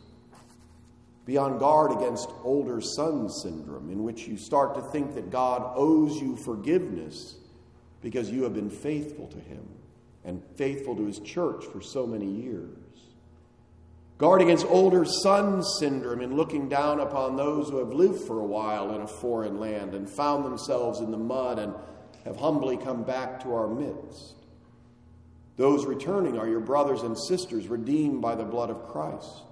Be 1.25 1.37
on 1.37 1.57
guard 1.57 1.91
against 1.91 2.29
older 2.43 2.79
son 2.79 3.29
syndrome, 3.29 3.89
in 3.89 4.03
which 4.03 4.27
you 4.27 4.37
start 4.37 4.75
to 4.75 4.81
think 4.81 5.15
that 5.15 5.31
God 5.31 5.73
owes 5.75 6.21
you 6.21 6.37
forgiveness 6.37 7.35
because 8.01 8.29
you 8.29 8.43
have 8.43 8.53
been 8.53 8.69
faithful 8.69 9.27
to 9.27 9.39
him 9.39 9.67
and 10.25 10.43
faithful 10.55 10.95
to 10.95 11.05
his 11.05 11.19
church 11.19 11.63
for 11.65 11.81
so 11.81 12.05
many 12.07 12.25
years. 12.25 12.77
Guard 14.17 14.41
against 14.41 14.65
older 14.67 15.03
son 15.05 15.61
syndrome 15.79 16.21
in 16.21 16.35
looking 16.35 16.69
down 16.69 17.01
upon 17.01 17.35
those 17.35 17.69
who 17.69 17.79
have 17.79 17.93
lived 17.93 18.21
for 18.21 18.39
a 18.39 18.45
while 18.45 18.95
in 18.95 19.01
a 19.01 19.07
foreign 19.07 19.59
land 19.59 19.93
and 19.93 20.09
found 20.09 20.45
themselves 20.45 21.01
in 21.01 21.11
the 21.11 21.17
mud 21.17 21.59
and 21.59 21.73
have 22.23 22.37
humbly 22.37 22.77
come 22.77 23.03
back 23.03 23.43
to 23.43 23.53
our 23.53 23.67
midst. 23.67 24.35
Those 25.57 25.85
returning 25.85 26.37
are 26.37 26.47
your 26.47 26.61
brothers 26.61 27.03
and 27.03 27.17
sisters 27.17 27.67
redeemed 27.67 28.21
by 28.21 28.35
the 28.35 28.43
blood 28.43 28.69
of 28.69 28.87
Christ. 28.87 29.43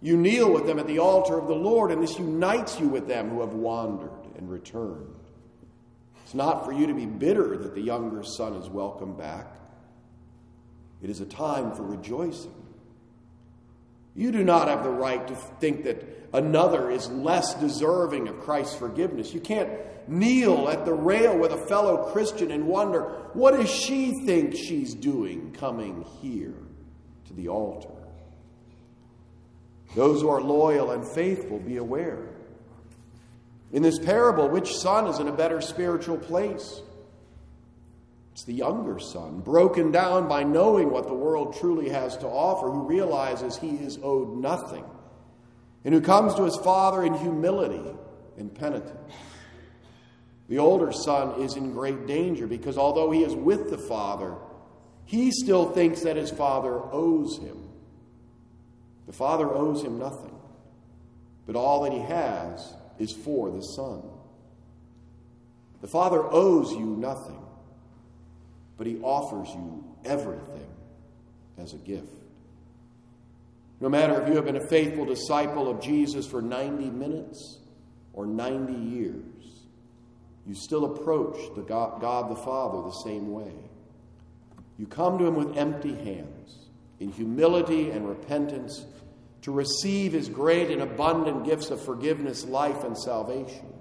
You 0.00 0.16
kneel 0.16 0.52
with 0.52 0.66
them 0.66 0.78
at 0.78 0.86
the 0.86 0.98
altar 0.98 1.38
of 1.38 1.46
the 1.46 1.54
Lord, 1.54 1.90
and 1.90 2.02
this 2.02 2.18
unites 2.18 2.78
you 2.78 2.88
with 2.88 3.06
them 3.06 3.30
who 3.30 3.40
have 3.40 3.54
wandered 3.54 4.10
and 4.36 4.50
returned. 4.50 5.14
It's 6.24 6.34
not 6.34 6.64
for 6.64 6.72
you 6.72 6.86
to 6.86 6.94
be 6.94 7.06
bitter 7.06 7.56
that 7.56 7.74
the 7.74 7.80
younger 7.80 8.22
son 8.22 8.54
is 8.54 8.68
welcome 8.68 9.16
back. 9.16 9.46
It 11.04 11.10
is 11.10 11.20
a 11.20 11.26
time 11.26 11.72
for 11.72 11.82
rejoicing. 11.82 12.54
You 14.16 14.32
do 14.32 14.42
not 14.42 14.68
have 14.68 14.82
the 14.82 14.90
right 14.90 15.28
to 15.28 15.36
think 15.36 15.84
that 15.84 16.02
another 16.32 16.90
is 16.90 17.10
less 17.10 17.52
deserving 17.56 18.26
of 18.26 18.40
Christ's 18.40 18.76
forgiveness. 18.76 19.34
You 19.34 19.40
can't 19.40 19.68
kneel 20.08 20.70
at 20.70 20.86
the 20.86 20.94
rail 20.94 21.36
with 21.36 21.52
a 21.52 21.66
fellow 21.66 22.10
Christian 22.10 22.50
and 22.50 22.66
wonder, 22.66 23.02
what 23.34 23.54
does 23.54 23.68
she 23.68 24.24
think 24.24 24.56
she's 24.56 24.94
doing 24.94 25.52
coming 25.52 26.06
here 26.22 26.54
to 27.26 27.34
the 27.34 27.48
altar? 27.48 27.90
Those 29.94 30.22
who 30.22 30.30
are 30.30 30.40
loyal 30.40 30.90
and 30.92 31.06
faithful, 31.06 31.58
be 31.58 31.76
aware. 31.76 32.30
In 33.72 33.82
this 33.82 33.98
parable, 33.98 34.48
which 34.48 34.74
son 34.74 35.06
is 35.06 35.18
in 35.18 35.28
a 35.28 35.32
better 35.32 35.60
spiritual 35.60 36.16
place? 36.16 36.80
It's 38.34 38.42
the 38.42 38.52
younger 38.52 38.98
son, 38.98 39.38
broken 39.38 39.92
down 39.92 40.26
by 40.26 40.42
knowing 40.42 40.90
what 40.90 41.06
the 41.06 41.14
world 41.14 41.56
truly 41.56 41.90
has 41.90 42.16
to 42.16 42.26
offer, 42.26 42.68
who 42.68 42.82
realizes 42.82 43.56
he 43.56 43.76
is 43.76 43.96
owed 44.02 44.36
nothing, 44.36 44.84
and 45.84 45.94
who 45.94 46.00
comes 46.00 46.34
to 46.34 46.42
his 46.42 46.56
father 46.56 47.04
in 47.04 47.14
humility 47.14 47.94
and 48.36 48.52
penitence. 48.52 49.14
The 50.48 50.58
older 50.58 50.90
son 50.90 51.42
is 51.42 51.54
in 51.54 51.74
great 51.74 52.08
danger 52.08 52.48
because 52.48 52.76
although 52.76 53.12
he 53.12 53.22
is 53.22 53.36
with 53.36 53.70
the 53.70 53.78
father, 53.78 54.34
he 55.04 55.30
still 55.30 55.70
thinks 55.70 56.00
that 56.00 56.16
his 56.16 56.32
father 56.32 56.74
owes 56.90 57.38
him. 57.38 57.68
The 59.06 59.12
father 59.12 59.48
owes 59.48 59.84
him 59.84 59.96
nothing, 59.96 60.34
but 61.46 61.54
all 61.54 61.84
that 61.84 61.92
he 61.92 62.00
has 62.00 62.74
is 62.98 63.12
for 63.12 63.52
the 63.52 63.60
son. 63.60 64.02
The 65.82 65.88
father 65.88 66.20
owes 66.24 66.72
you 66.72 66.84
nothing, 66.84 67.43
but 68.76 68.86
he 68.86 68.98
offers 68.98 69.48
you 69.54 69.84
everything 70.04 70.66
as 71.58 71.72
a 71.72 71.78
gift. 71.78 72.08
No 73.80 73.88
matter 73.88 74.20
if 74.20 74.28
you 74.28 74.36
have 74.36 74.44
been 74.44 74.56
a 74.56 74.68
faithful 74.68 75.04
disciple 75.04 75.68
of 75.68 75.80
Jesus 75.80 76.26
for 76.26 76.40
90 76.40 76.90
minutes 76.90 77.58
or 78.12 78.26
90 78.26 78.72
years, 78.72 79.24
you 80.46 80.54
still 80.54 80.84
approach 80.84 81.36
the 81.54 81.62
God, 81.62 82.00
God 82.00 82.30
the 82.30 82.36
Father 82.36 82.82
the 82.82 83.02
same 83.04 83.32
way. 83.32 83.52
You 84.78 84.86
come 84.86 85.18
to 85.18 85.26
Him 85.26 85.36
with 85.36 85.56
empty 85.56 85.94
hands, 85.94 86.68
in 87.00 87.10
humility 87.10 87.90
and 87.90 88.08
repentance, 88.08 88.84
to 89.42 89.52
receive 89.52 90.12
His 90.12 90.28
great 90.28 90.70
and 90.70 90.82
abundant 90.82 91.44
gifts 91.44 91.70
of 91.70 91.82
forgiveness, 91.82 92.44
life, 92.44 92.84
and 92.84 92.96
salvation. 92.96 93.73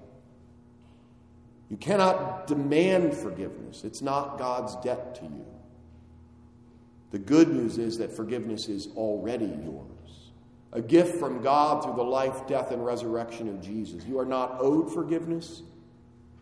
You 1.69 1.77
cannot 1.77 2.47
demand 2.47 3.15
forgiveness, 3.15 3.83
it's 3.83 4.01
not 4.01 4.37
God's 4.37 4.75
debt 4.83 5.15
to 5.15 5.23
you. 5.23 5.45
The 7.11 7.19
good 7.19 7.49
news 7.49 7.77
is 7.77 7.99
that 7.99 8.11
forgiveness 8.11 8.67
is 8.67 8.87
already 8.95 9.45
yours. 9.45 10.31
A 10.71 10.81
gift 10.81 11.19
from 11.19 11.43
God 11.43 11.83
through 11.83 11.95
the 11.95 12.03
life, 12.03 12.47
death, 12.47 12.71
and 12.71 12.83
resurrection 12.83 13.47
of 13.49 13.61
Jesus. 13.61 14.03
You 14.05 14.19
are 14.19 14.25
not 14.25 14.57
owed 14.59 14.91
forgiveness, 14.91 15.61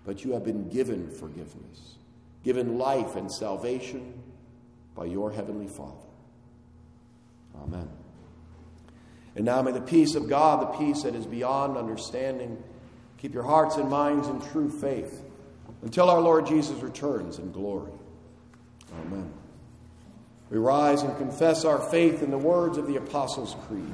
but 0.05 0.23
you 0.23 0.31
have 0.31 0.45
been 0.45 0.69
given 0.69 1.09
forgiveness, 1.09 1.97
given 2.43 2.77
life 2.77 3.17
and 3.17 3.29
salvation 3.29 4.13
by 4.95 5.05
your 5.05 5.31
Heavenly 5.31 5.67
Father. 5.67 6.07
Amen. 7.61 7.89
And 9.35 9.45
now 9.45 9.61
may 9.61 9.73
the 9.73 9.81
peace 9.81 10.15
of 10.15 10.29
God, 10.29 10.61
the 10.61 10.77
peace 10.77 11.03
that 11.03 11.15
is 11.15 11.25
beyond 11.25 11.77
understanding, 11.77 12.63
keep 13.21 13.33
your 13.35 13.43
hearts 13.43 13.77
and 13.77 13.87
minds 13.87 14.27
in 14.27 14.41
true 14.51 14.69
faith 14.69 15.23
until 15.83 16.09
our 16.09 16.19
Lord 16.19 16.47
Jesus 16.47 16.81
returns 16.81 17.37
in 17.37 17.51
glory. 17.51 17.91
Amen. 19.05 19.31
We 20.49 20.57
rise 20.57 21.03
and 21.03 21.15
confess 21.17 21.63
our 21.63 21.79
faith 21.79 22.23
in 22.23 22.31
the 22.31 22.37
words 22.37 22.77
of 22.77 22.87
the 22.87 22.97
Apostles' 22.97 23.55
Creed. 23.67 23.93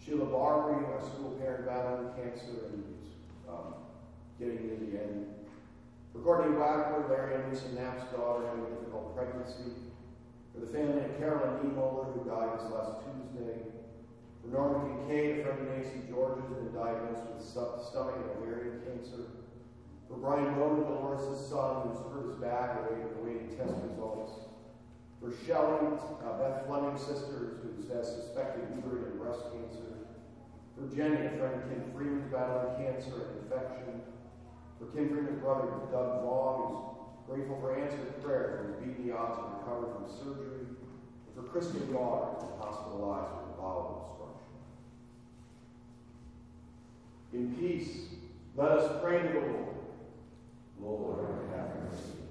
Sheila 0.11 0.25
Barbary, 0.25 0.83
a 0.91 0.99
school 0.99 1.39
parent 1.39 1.65
battling 1.65 2.11
cancer 2.19 2.67
and 2.67 2.83
um, 3.47 3.79
getting 4.37 4.67
near 4.67 4.75
the 4.75 4.99
end. 4.99 5.25
For 6.11 6.19
Courtney 6.19 6.51
Wagner, 6.51 7.07
Larry 7.07 7.39
and 7.39 7.47
Lisa 7.47 7.71
Knapp's 7.71 8.11
daughter 8.11 8.43
having 8.43 8.67
a 8.67 8.75
difficult 8.75 9.15
pregnancy. 9.15 9.71
For 10.51 10.59
the 10.59 10.67
family 10.67 10.99
of 10.99 11.17
Carolyn 11.17 11.63
Niemoller, 11.63 12.11
who 12.11 12.27
died 12.27 12.59
this 12.59 12.67
last 12.75 13.07
Tuesday. 13.07 13.63
For 14.43 14.51
Norma 14.51 14.83
Kincaid, 14.83 15.39
a 15.39 15.43
friend 15.43 15.59
of 15.63 15.79
Nancy 15.79 16.03
George's, 16.11 16.43
who 16.43 16.55
been 16.59 16.75
diagnosed 16.75 17.31
with 17.31 17.47
stomach 17.47 18.19
and 18.19 18.35
ovarian 18.35 18.83
cancer. 18.83 19.31
For 20.09 20.19
Brian 20.19 20.59
Bowman, 20.59 20.91
Dolores' 20.91 21.39
son, 21.47 21.87
who's 21.87 22.03
hurt 22.11 22.27
his 22.27 22.35
back 22.35 22.83
awaiting 23.15 23.55
test 23.55 23.79
results. 23.87 24.43
For 25.23 25.31
Shelley, 25.47 25.87
uh, 26.19 26.35
Beth 26.35 26.67
Fleming's 26.67 26.99
sister, 26.99 27.63
who 27.63 27.87
has 27.95 28.11
suspected 28.11 28.67
uterine 28.75 29.05
and 29.05 29.19
breast 29.21 29.39
cancer. 29.55 29.90
For 30.81 30.95
Jenny, 30.95 31.27
a 31.27 31.29
friend 31.37 31.61
of 31.61 31.69
Kim 31.69 31.91
Freeman's 31.93 32.31
battling 32.31 32.83
cancer 32.83 33.13
and 33.13 33.43
infection. 33.43 34.01
For 34.79 34.87
Kim 34.87 35.09
Freeman's 35.09 35.39
brother, 35.39 35.67
Doug 35.91 36.23
Vaughn, 36.23 36.57
who's 36.57 37.37
grateful 37.37 37.59
for 37.61 37.77
answered 37.77 38.23
prayer, 38.23 38.65
who's 38.65 38.87
beaten 38.87 39.05
the 39.07 39.15
odds 39.15 39.37
and 39.37 39.59
recovered 39.59 39.93
from 39.93 40.09
surgery. 40.09 40.65
And 40.65 41.35
for 41.35 41.43
Kristen 41.43 41.93
Daughter, 41.93 42.33
who's 42.33 42.57
hospitalized 42.57 43.29
with 43.29 43.53
a 43.53 43.61
bowel 43.61 44.17
obstruction. 44.17 44.57
In 47.33 47.55
peace, 47.57 48.17
let 48.55 48.71
us 48.71 49.01
pray 49.03 49.21
to 49.21 49.27
the 49.27 49.39
Lord. 49.39 49.75
Lord, 50.81 51.19
have 51.53 51.77
mercy. 51.83 52.25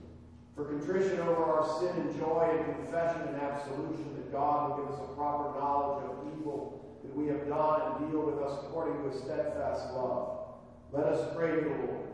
For 0.57 0.65
contrition 0.65 1.21
over 1.21 1.45
our 1.45 1.79
sin 1.79 1.95
and 2.01 2.19
joy 2.19 2.51
and 2.51 2.65
confession 2.75 3.29
and 3.29 3.41
absolution, 3.41 4.13
that 4.17 4.33
God 4.33 4.71
will 4.71 4.77
give 4.79 4.95
us 4.95 5.01
a 5.09 5.15
proper 5.15 5.57
knowledge 5.57 6.05
of 6.11 6.27
evil 6.37 6.80
that 7.11 7.19
we 7.19 7.27
have 7.29 7.49
done 7.49 8.03
and 8.03 8.11
deal 8.11 8.23
with 8.23 8.39
us 8.39 8.65
according 8.65 9.03
to 9.03 9.11
his 9.11 9.23
steadfast 9.23 9.93
love. 9.95 10.55
Let 10.93 11.07
us 11.07 11.35
pray 11.37 11.51
to 11.51 11.61
the 11.61 11.71
Lord. 11.71 12.07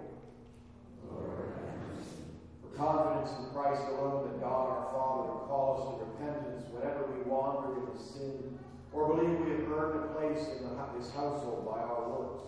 For 2.63 2.77
confidence 2.77 3.31
in 3.39 3.53
Christ 3.53 3.83
alone, 3.93 4.29
that 4.29 4.41
God 4.41 4.69
our 4.71 4.89
Father 4.93 5.33
will 5.33 5.45
call 5.49 5.69
us 5.77 5.83
to 5.93 6.05
repentance 6.05 6.65
whenever 6.73 7.05
we 7.13 7.23
wander 7.29 7.81
into 7.81 8.03
sin 8.03 8.59
or 8.93 9.15
believe 9.15 9.39
we 9.41 9.51
have 9.53 9.71
earned 9.73 10.05
a 10.05 10.07
place 10.15 10.49
in 10.57 10.65
the, 10.65 10.73
his 10.99 11.13
household 11.13 11.67
by 11.67 11.81
our 11.81 12.09
works 12.09 12.47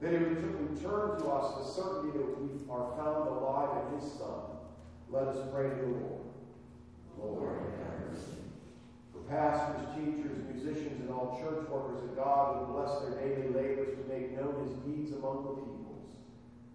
that 0.00 0.10
he 0.12 0.18
would 0.18 0.70
return 0.70 1.18
to 1.18 1.26
us 1.30 1.54
the 1.56 1.82
certainty 1.82 2.18
that 2.18 2.40
we 2.40 2.50
are 2.68 2.92
found 2.96 3.28
alive 3.28 3.86
in 3.86 4.00
his 4.00 4.12
Son. 4.12 4.58
Let 5.10 5.28
us 5.28 5.48
pray 5.52 5.70
to 5.70 5.76
the 5.76 5.86
Lord. 5.86 6.20
Lord, 7.16 7.56
have 7.78 8.10
mercy. 8.10 8.43
Pastors, 9.28 9.88
teachers, 9.96 10.38
musicians, 10.52 11.00
and 11.00 11.10
all 11.10 11.40
church 11.40 11.68
workers, 11.68 12.02
that 12.02 12.16
God 12.16 12.60
would 12.60 12.68
bless 12.74 13.00
their 13.00 13.18
daily 13.20 13.48
labors 13.48 13.96
to 13.96 14.02
make 14.12 14.36
known 14.36 14.68
his 14.68 14.76
deeds 14.84 15.12
among 15.16 15.44
the 15.44 15.54
peoples. 15.60 16.04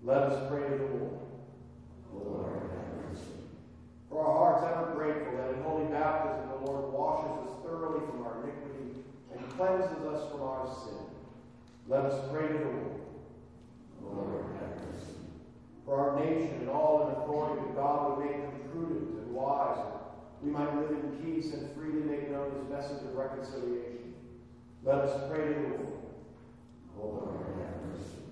Let 0.04 0.24
us 0.24 0.50
pray 0.50 0.64
to 0.64 0.78
the 0.78 0.86
Lord. 0.98 1.20
Lord, 2.14 2.54
have 2.54 3.12
mercy. 3.12 3.38
For 4.10 4.26
our 4.26 4.34
hearts 4.34 4.66
ever 4.66 4.96
grateful 4.96 5.38
that 5.38 5.54
in 5.54 5.62
holy 5.62 5.86
baptism 5.86 6.50
the 6.50 6.66
Lord 6.66 6.92
washes 6.92 7.48
us 7.48 7.54
thoroughly 7.64 8.06
from 8.08 8.26
our 8.26 8.44
iniquity 8.44 9.06
and 9.32 9.50
cleanses 9.52 10.04
us 10.06 10.32
from 10.32 10.42
our 10.42 10.66
sin. 10.84 11.06
Let 11.88 12.06
us 12.06 12.30
pray 12.32 12.48
to 12.48 12.54
the. 12.54 13.00
Lord, 14.02 14.44
have 14.60 14.78
mercy. 14.90 15.14
For 15.86 16.00
our 16.00 16.20
nation 16.20 16.62
and 16.62 16.70
all 16.70 17.08
in 17.08 17.22
authority, 17.22 17.62
that 17.62 17.76
God 17.76 18.18
would 18.18 18.26
make 18.26 18.42
them 18.42 18.70
prudent 18.72 19.20
and 19.20 19.34
wise, 19.34 19.78
that 19.78 20.00
we 20.42 20.52
might 20.52 20.74
live 20.76 20.92
in 20.92 21.12
peace 21.24 21.54
and 21.54 21.70
freely 21.76 22.02
make 22.02 22.32
known 22.32 22.52
his 22.52 22.70
message 22.70 23.06
of 23.06 23.16
reconciliation. 23.16 24.14
Let 24.84 25.00
us 25.00 25.30
pray 25.30 25.48
to 25.48 25.54
the 25.54 25.60
Lord. 25.60 26.00
Lord, 26.98 27.36
have 27.58 27.82
mercy. 27.88 28.24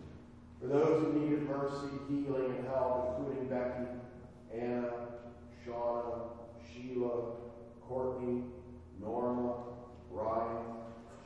For 0.61 0.67
those 0.67 1.05
in 1.05 1.29
need 1.29 1.33
of 1.33 1.43
mercy, 1.43 1.89
healing, 2.09 2.55
and 2.57 2.67
help, 2.67 3.17
including 3.17 3.47
Becky, 3.49 3.87
Anna, 4.53 4.91
Shauna, 5.65 6.29
Sheila, 6.65 7.31
Courtney, 7.87 8.43
Norma, 9.01 9.55
Ryan, 10.11 10.65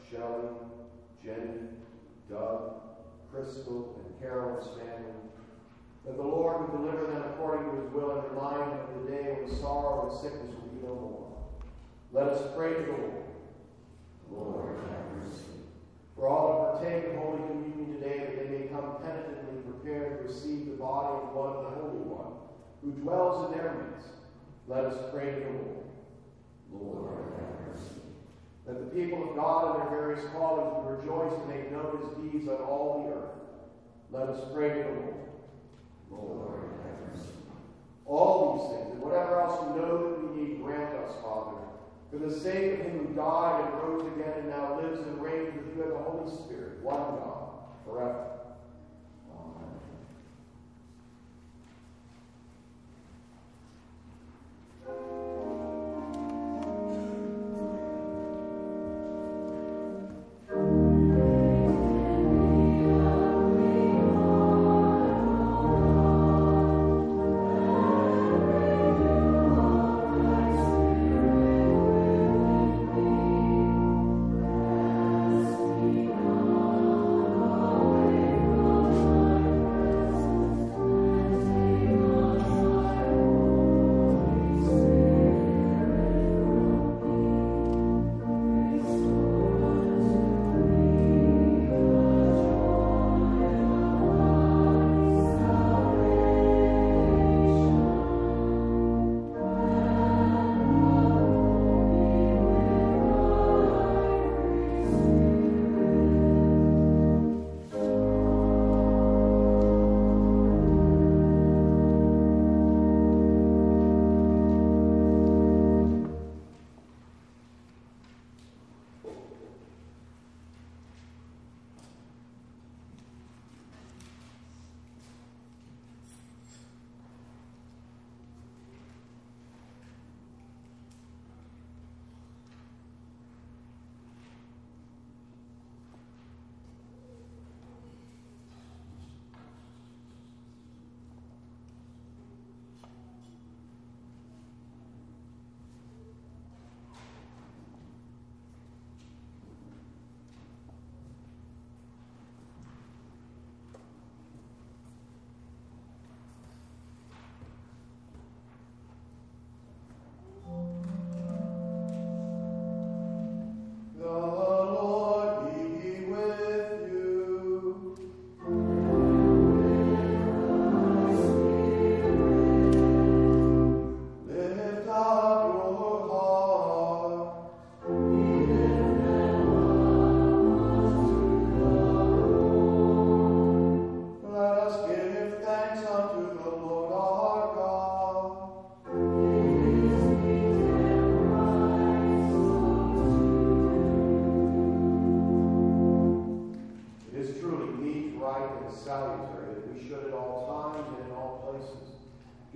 Shelley, 0.09 0.49
Jenny, 1.23 1.69
Doug, 2.29 2.73
Crystal, 3.31 4.03
and 4.03 4.19
Carol's 4.19 4.67
family. 4.77 5.13
That 6.05 6.17
the 6.17 6.23
Lord 6.23 6.61
would 6.61 6.81
deliver 6.81 7.05
them 7.05 7.23
according 7.33 7.69
to 7.69 7.81
his 7.81 7.93
will 7.93 8.11
and 8.17 8.29
remind 8.31 8.71
them 8.71 8.79
of 8.79 9.05
the 9.05 9.11
day 9.11 9.37
when 9.39 9.59
sorrow 9.59 10.09
and 10.09 10.19
sickness 10.19 10.51
will 10.93 11.01
no 11.01 11.09
more. 11.09 11.37
Let 12.11 12.27
us 12.33 12.53
pray 12.55 12.73
to 12.73 12.81
the 12.81 12.91
Lord. 12.91 13.23
Lord, 14.31 14.75
have 14.89 15.23
mercy. 15.23 15.43
For 16.15 16.27
all 16.27 16.73
who 16.73 16.79
partake 16.79 17.07
of 17.07 17.15
Holy 17.15 17.41
Communion 17.47 17.99
today, 17.99 18.19
that 18.19 18.37
they 18.37 18.57
may 18.57 18.67
come 18.67 18.97
penitently 19.01 19.61
prepared 19.61 20.19
to 20.19 20.27
receive 20.27 20.65
the 20.65 20.77
body 20.77 21.23
and 21.23 21.33
blood 21.33 21.55
of 21.55 21.63
the 21.63 21.81
Holy 21.81 22.03
One, 22.05 22.33
who 22.81 22.91
dwells 23.01 23.51
in 23.51 23.57
their 23.57 23.73
midst. 23.73 24.09
Let 24.67 24.85
us 24.85 25.11
pray 25.13 25.31
to 25.31 25.39
the 25.39 25.49
Lord. 25.49 25.77
Lord, 26.71 27.11
have 27.37 27.67
mercy 27.67 28.01
that 28.65 28.79
the 28.79 28.95
people 28.95 29.29
of 29.29 29.35
God 29.35 29.75
in 29.75 29.81
their 29.81 29.89
various 29.89 30.25
callings 30.31 30.85
would 30.85 30.99
rejoice 30.99 31.33
and 31.39 31.49
make 31.49 31.71
known 31.71 31.99
his 31.99 32.31
deeds 32.31 32.47
on 32.47 32.61
all 32.61 33.03
the 33.03 33.13
earth. 33.13 33.35
Let 34.11 34.29
us 34.29 34.51
pray 34.53 34.69
to 34.69 34.75
the 34.75 34.89
Lord. 34.89 35.15
Lord, 36.09 36.59
have 36.83 36.99
mercy. 37.09 37.31
All 38.05 38.55
these 38.55 38.79
things, 38.79 38.93
and 38.93 39.01
whatever 39.01 39.41
else 39.41 39.59
know 39.75 39.95
we 39.97 40.11
need, 40.17 40.20
grant 40.71 40.95
us, 40.95 41.15
Father, 41.21 41.57
for 42.09 42.17
the 42.17 42.31
sake 42.39 42.73
of 42.73 42.79
him 42.79 43.07
who 43.07 43.13
died 43.13 43.65
and 43.65 43.83
rose 43.83 44.07
again 44.13 44.33
and 44.37 44.49
now 44.49 44.79
lives 44.79 44.99
and 44.99 45.21
reigns 45.21 45.53
with 45.55 45.75
you 45.75 45.83
and 45.83 45.91
the 45.91 45.97
Holy 45.97 46.31
Spirit, 46.31 46.81
one 46.81 46.97
God, 46.97 47.49
forever. 47.85 48.27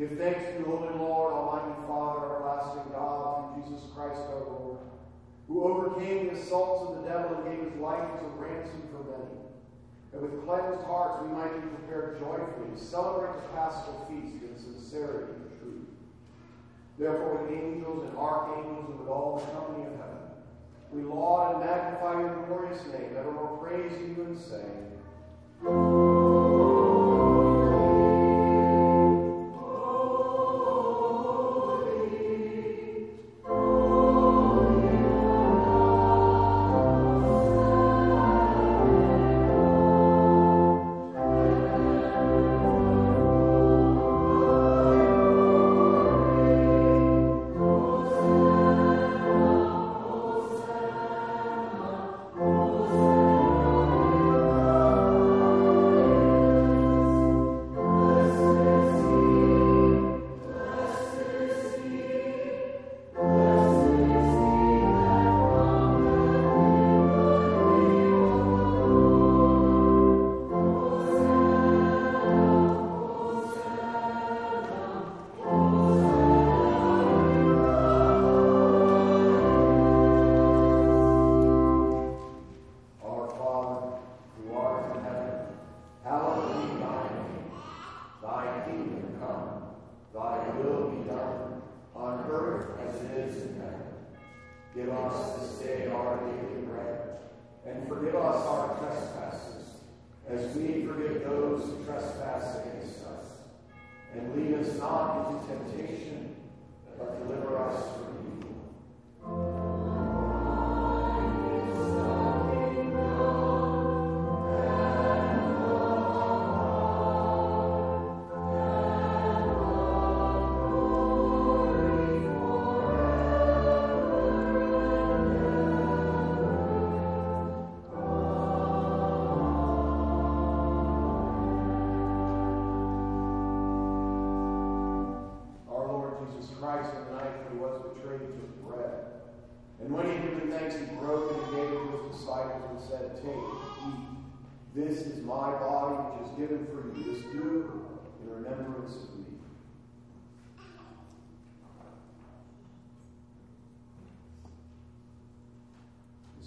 Give 0.06 0.20
thanks 0.20 0.44
to 0.46 0.60
you, 0.60 0.66
Holy 0.66 0.94
Lord, 1.00 1.34
Almighty 1.34 1.82
Father, 1.88 2.26
everlasting 2.30 2.94
God, 2.94 3.56
through 3.56 3.64
Jesus 3.74 3.90
Christ 3.96 4.22
our 4.30 4.46
Lord, 4.46 4.78
who 5.48 5.64
overcame 5.64 6.28
the 6.28 6.34
assaults 6.34 6.86
of 6.86 7.02
the 7.02 7.10
devil 7.10 7.38
and 7.38 7.50
gave 7.50 7.72
his 7.72 7.82
life 7.82 8.06
as 8.14 8.22
a 8.22 8.30
ransom 8.38 8.84
for 8.92 9.02
many. 9.02 9.34
And 10.14 10.22
with 10.22 10.46
cleansed 10.46 10.86
hearts 10.86 11.26
we 11.26 11.34
might 11.34 11.56
be 11.56 11.70
prepared 11.74 12.20
joyfully 12.20 12.70
to 12.70 12.78
celebrate 12.78 13.34
the 13.34 13.50
Paschal 13.50 14.06
feast 14.08 14.44
in 14.46 14.54
sincerity 14.56 15.42
and 15.42 15.60
truth. 15.60 15.90
Therefore, 17.00 17.42
with 17.42 17.58
angels 17.58 18.06
and 18.08 18.16
archangels 18.16 18.86
and 18.88 19.00
with 19.00 19.10
all 19.10 19.42
the 19.42 19.52
company 19.58 19.88
of 19.88 19.98
heaven, 19.98 20.22
we 20.92 21.02
laud 21.02 21.56
and 21.56 21.66
magnify 21.66 22.22
your 22.22 22.46
glorious 22.46 22.86
name, 22.94 23.18
evermore 23.18 23.58
praise 23.58 23.92
you 24.00 24.22
and 24.22 24.38
say, 24.38 26.05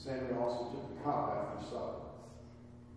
Same 0.08 0.40
also 0.40 0.72
took 0.72 0.96
the 0.96 1.04
cup 1.04 1.36
after 1.36 1.68
supper. 1.68 2.08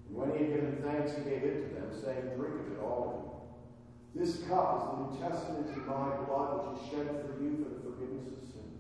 And 0.08 0.16
when 0.16 0.32
he 0.32 0.48
had 0.48 0.56
given 0.56 0.80
thanks, 0.80 1.12
he 1.12 1.28
gave 1.28 1.44
it 1.44 1.68
to 1.68 1.76
them, 1.76 1.92
saying, 1.92 2.40
Drink 2.40 2.56
of 2.56 2.72
it, 2.72 2.80
all 2.80 3.04
of 3.04 4.16
you. 4.16 4.24
This 4.24 4.48
cup 4.48 4.80
is 4.80 4.84
the 4.88 4.96
New 4.96 5.12
Testament 5.20 5.68
in 5.76 5.84
my 5.92 6.16
blood, 6.24 6.72
which 6.72 6.80
is 6.80 6.88
shed 6.88 7.12
for 7.20 7.36
you 7.44 7.60
for 7.60 7.68
the 7.68 7.84
forgiveness 7.84 8.32
of 8.32 8.40
sins. 8.48 8.80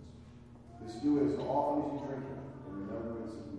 This 0.80 1.04
do 1.04 1.20
as 1.28 1.36
often 1.44 1.92
as 1.92 2.00
you 2.00 2.08
drink 2.08 2.24
it 2.24 2.40
in 2.40 2.88
remembrance 2.88 3.36
of 3.36 3.51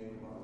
January. 0.00 0.39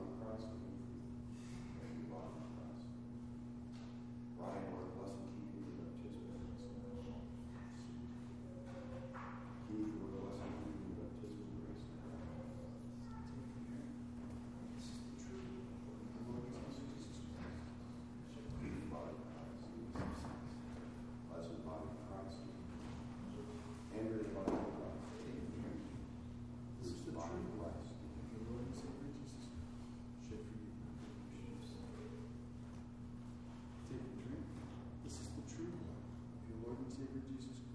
Jesus 37.39 37.66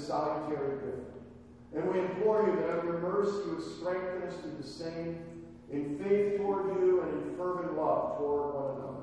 salutary 0.00 0.78
gift. 0.78 1.08
And 1.74 1.92
we 1.92 2.00
implore 2.00 2.46
you 2.46 2.56
that 2.56 2.78
of 2.78 2.84
your 2.84 2.98
mercy 2.98 3.44
you 3.44 3.56
would 3.56 3.76
strengthen 3.76 4.22
us 4.22 4.36
to 4.42 4.48
the 4.48 4.66
same 4.66 5.18
in 5.70 5.98
faith 5.98 6.38
toward 6.38 6.80
you 6.80 7.02
and 7.02 7.30
in 7.30 7.36
fervent 7.36 7.76
love 7.76 8.18
toward 8.18 8.54
one 8.54 8.76
another. 8.76 8.98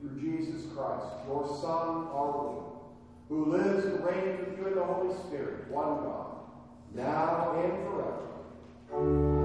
Through 0.00 0.20
Jesus 0.20 0.70
Christ, 0.72 1.04
your 1.26 1.46
Son, 1.60 2.08
our 2.12 2.30
Lord, 2.30 2.64
who 3.28 3.46
lives 3.46 3.84
and 3.84 4.04
reigns 4.04 4.40
with 4.40 4.58
you 4.58 4.68
in 4.68 4.74
the 4.74 4.84
Holy 4.84 5.14
Spirit, 5.26 5.68
one 5.70 6.04
God, 6.04 6.36
now 6.94 7.60
and 7.60 7.72
forever. 7.84 9.39